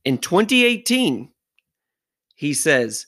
In 0.04 0.18
2018, 0.18 1.32
he 2.36 2.54
says, 2.54 3.06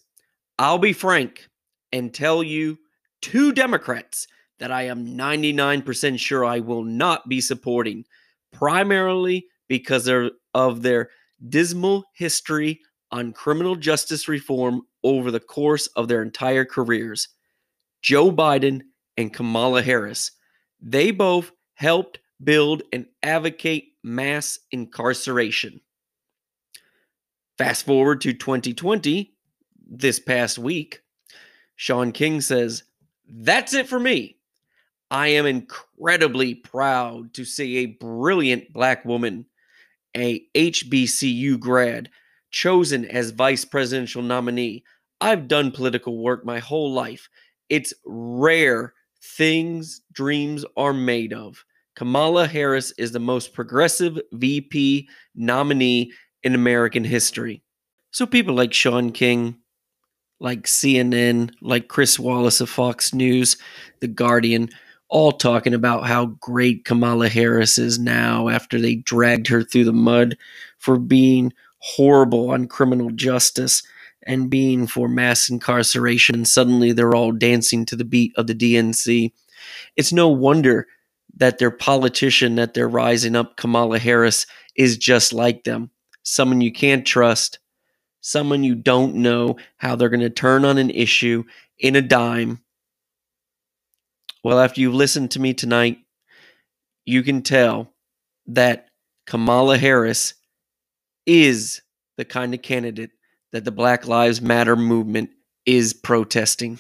I'll 0.58 0.78
be 0.78 0.92
frank 0.92 1.48
and 1.92 2.12
tell 2.12 2.42
you 2.42 2.76
two 3.22 3.52
Democrats 3.52 4.26
that 4.58 4.72
I 4.72 4.82
am 4.86 5.16
99% 5.16 6.18
sure 6.18 6.44
I 6.44 6.58
will 6.58 6.82
not 6.82 7.28
be 7.28 7.40
supporting, 7.40 8.04
primarily 8.52 9.46
because 9.68 10.10
of 10.54 10.82
their 10.82 11.10
dismal 11.48 12.02
history 12.16 12.80
on 13.10 13.32
criminal 13.32 13.76
justice 13.76 14.28
reform 14.28 14.82
over 15.02 15.30
the 15.30 15.40
course 15.40 15.86
of 15.88 16.08
their 16.08 16.22
entire 16.22 16.64
careers 16.64 17.28
Joe 18.02 18.30
Biden 18.30 18.82
and 19.16 19.32
Kamala 19.32 19.82
Harris. 19.82 20.32
They 20.80 21.10
both 21.10 21.50
helped 21.74 22.20
build 22.42 22.82
and 22.92 23.06
advocate 23.22 23.94
mass 24.04 24.58
incarceration. 24.70 25.80
Fast 27.56 27.84
forward 27.84 28.20
to 28.20 28.32
2020, 28.32 29.34
this 29.90 30.20
past 30.20 30.58
week, 30.58 31.00
Shaun 31.76 32.12
King 32.12 32.40
says, 32.40 32.84
That's 33.28 33.74
it 33.74 33.88
for 33.88 33.98
me. 33.98 34.36
I 35.10 35.28
am 35.28 35.46
incredibly 35.46 36.54
proud 36.54 37.32
to 37.34 37.44
see 37.44 37.78
a 37.78 37.86
brilliant 37.86 38.72
black 38.72 39.04
woman, 39.04 39.46
a 40.16 40.44
HBCU 40.54 41.58
grad, 41.58 42.10
chosen 42.50 43.04
as 43.06 43.30
vice 43.30 43.64
presidential 43.64 44.22
nominee. 44.22 44.84
I've 45.20 45.48
done 45.48 45.70
political 45.70 46.18
work 46.18 46.44
my 46.44 46.58
whole 46.58 46.92
life. 46.92 47.28
It's 47.68 47.92
rare 48.04 48.94
things 49.22 50.00
dreams 50.12 50.64
are 50.76 50.92
made 50.92 51.32
of. 51.32 51.64
Kamala 51.96 52.46
Harris 52.46 52.92
is 52.92 53.12
the 53.12 53.18
most 53.18 53.52
progressive 53.52 54.20
VP 54.32 55.08
nominee 55.34 56.12
in 56.44 56.54
American 56.54 57.04
history. 57.04 57.62
So 58.12 58.24
people 58.24 58.54
like 58.54 58.72
Shaun 58.72 59.10
King, 59.10 59.56
like 60.40 60.62
CNN, 60.62 61.50
like 61.60 61.88
Chris 61.88 62.18
Wallace 62.18 62.60
of 62.60 62.70
Fox 62.70 63.12
News, 63.12 63.56
The 64.00 64.06
Guardian, 64.06 64.68
all 65.08 65.32
talking 65.32 65.74
about 65.74 66.06
how 66.06 66.26
great 66.40 66.84
Kamala 66.84 67.28
Harris 67.28 67.78
is 67.78 67.98
now 67.98 68.48
after 68.48 68.80
they 68.80 68.96
dragged 68.96 69.48
her 69.48 69.62
through 69.62 69.84
the 69.84 69.92
mud 69.92 70.36
for 70.78 70.98
being 70.98 71.52
horrible 71.78 72.50
on 72.50 72.66
criminal 72.66 73.10
justice 73.10 73.82
and 74.26 74.50
being 74.50 74.86
for 74.86 75.08
mass 75.08 75.48
incarceration. 75.48 76.34
And 76.34 76.48
suddenly 76.48 76.92
they're 76.92 77.14
all 77.14 77.32
dancing 77.32 77.86
to 77.86 77.96
the 77.96 78.04
beat 78.04 78.32
of 78.36 78.46
the 78.46 78.54
DNC. 78.54 79.32
It's 79.96 80.12
no 80.12 80.28
wonder 80.28 80.86
that 81.36 81.58
their 81.58 81.70
politician 81.70 82.56
that 82.56 82.74
they're 82.74 82.88
rising 82.88 83.36
up, 83.36 83.56
Kamala 83.56 83.98
Harris, 83.98 84.46
is 84.76 84.96
just 84.96 85.32
like 85.32 85.64
them. 85.64 85.90
Someone 86.22 86.60
you 86.60 86.72
can't 86.72 87.06
trust, 87.06 87.58
someone 88.20 88.64
you 88.64 88.74
don't 88.74 89.14
know 89.14 89.56
how 89.76 89.96
they're 89.96 90.08
going 90.08 90.20
to 90.20 90.30
turn 90.30 90.64
on 90.64 90.78
an 90.78 90.90
issue 90.90 91.44
in 91.78 91.96
a 91.96 92.02
dime. 92.02 92.60
Well, 94.44 94.60
after 94.60 94.80
you've 94.80 94.94
listened 94.94 95.30
to 95.32 95.40
me 95.40 95.54
tonight, 95.54 95.98
you 97.04 97.22
can 97.22 97.42
tell 97.42 97.92
that 98.46 98.88
Kamala 99.26 99.78
Harris 99.78 100.34
is 101.28 101.82
the 102.16 102.24
kind 102.24 102.54
of 102.54 102.62
candidate 102.62 103.10
that 103.52 103.64
the 103.64 103.70
Black 103.70 104.08
Lives 104.08 104.40
Matter 104.40 104.74
movement 104.74 105.28
is 105.66 105.92
protesting. 105.92 106.78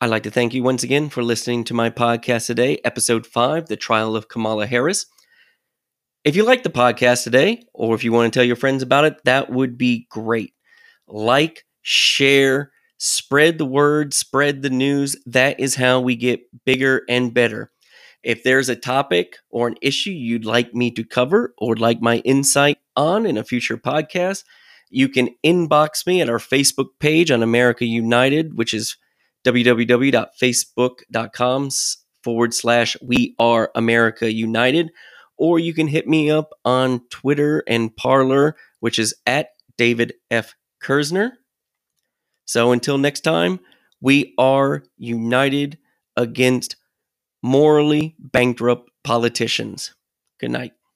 I'd 0.00 0.10
like 0.10 0.24
to 0.24 0.30
thank 0.30 0.52
you 0.54 0.64
once 0.64 0.82
again 0.82 1.08
for 1.08 1.22
listening 1.22 1.62
to 1.64 1.74
my 1.74 1.88
podcast 1.88 2.46
today, 2.46 2.80
episode 2.84 3.28
five, 3.28 3.68
The 3.68 3.76
Trial 3.76 4.16
of 4.16 4.28
Kamala 4.28 4.66
Harris. 4.66 5.06
If 6.24 6.34
you 6.34 6.42
like 6.42 6.64
the 6.64 6.70
podcast 6.70 7.22
today, 7.22 7.62
or 7.72 7.94
if 7.94 8.02
you 8.02 8.12
want 8.12 8.32
to 8.32 8.36
tell 8.36 8.44
your 8.44 8.56
friends 8.56 8.82
about 8.82 9.04
it, 9.04 9.24
that 9.24 9.50
would 9.50 9.78
be 9.78 10.08
great. 10.10 10.52
Like, 11.06 11.64
share, 11.82 12.72
spread 12.98 13.56
the 13.58 13.66
word, 13.66 14.12
spread 14.12 14.62
the 14.62 14.70
news. 14.70 15.14
That 15.26 15.60
is 15.60 15.76
how 15.76 16.00
we 16.00 16.16
get 16.16 16.40
bigger 16.64 17.02
and 17.08 17.32
better. 17.32 17.70
If 18.22 18.42
there's 18.42 18.68
a 18.68 18.76
topic 18.76 19.36
or 19.48 19.66
an 19.68 19.76
issue 19.80 20.10
you'd 20.10 20.44
like 20.44 20.74
me 20.74 20.90
to 20.92 21.04
cover 21.04 21.54
or 21.58 21.70
would 21.70 21.80
like 21.80 22.02
my 22.02 22.18
insight 22.18 22.76
on 22.96 23.24
in 23.24 23.38
a 23.38 23.44
future 23.44 23.78
podcast, 23.78 24.44
you 24.90 25.08
can 25.08 25.30
inbox 25.44 26.04
me 26.06 26.20
at 26.20 26.28
our 26.28 26.38
Facebook 26.38 26.88
page 26.98 27.30
on 27.30 27.42
America 27.42 27.86
United, 27.86 28.58
which 28.58 28.74
is 28.74 28.98
www.facebook.com 29.44 31.70
forward 32.22 32.52
slash 32.52 32.96
we 33.00 33.34
are 33.38 33.70
America 33.74 34.30
United. 34.32 34.90
Or 35.38 35.58
you 35.58 35.72
can 35.72 35.88
hit 35.88 36.06
me 36.06 36.30
up 36.30 36.50
on 36.64 37.00
Twitter 37.08 37.64
and 37.66 37.96
Parler, 37.96 38.56
which 38.80 38.98
is 38.98 39.14
at 39.26 39.48
David 39.78 40.12
F. 40.30 40.54
Kersner. 40.82 41.30
So 42.44 42.72
until 42.72 42.98
next 42.98 43.20
time, 43.20 43.60
we 44.00 44.34
are 44.36 44.82
united 44.98 45.78
against 46.16 46.76
morally 47.42 48.16
bankrupt 48.18 48.90
politicians. 49.04 49.94
Good 50.38 50.50
night. 50.50 50.72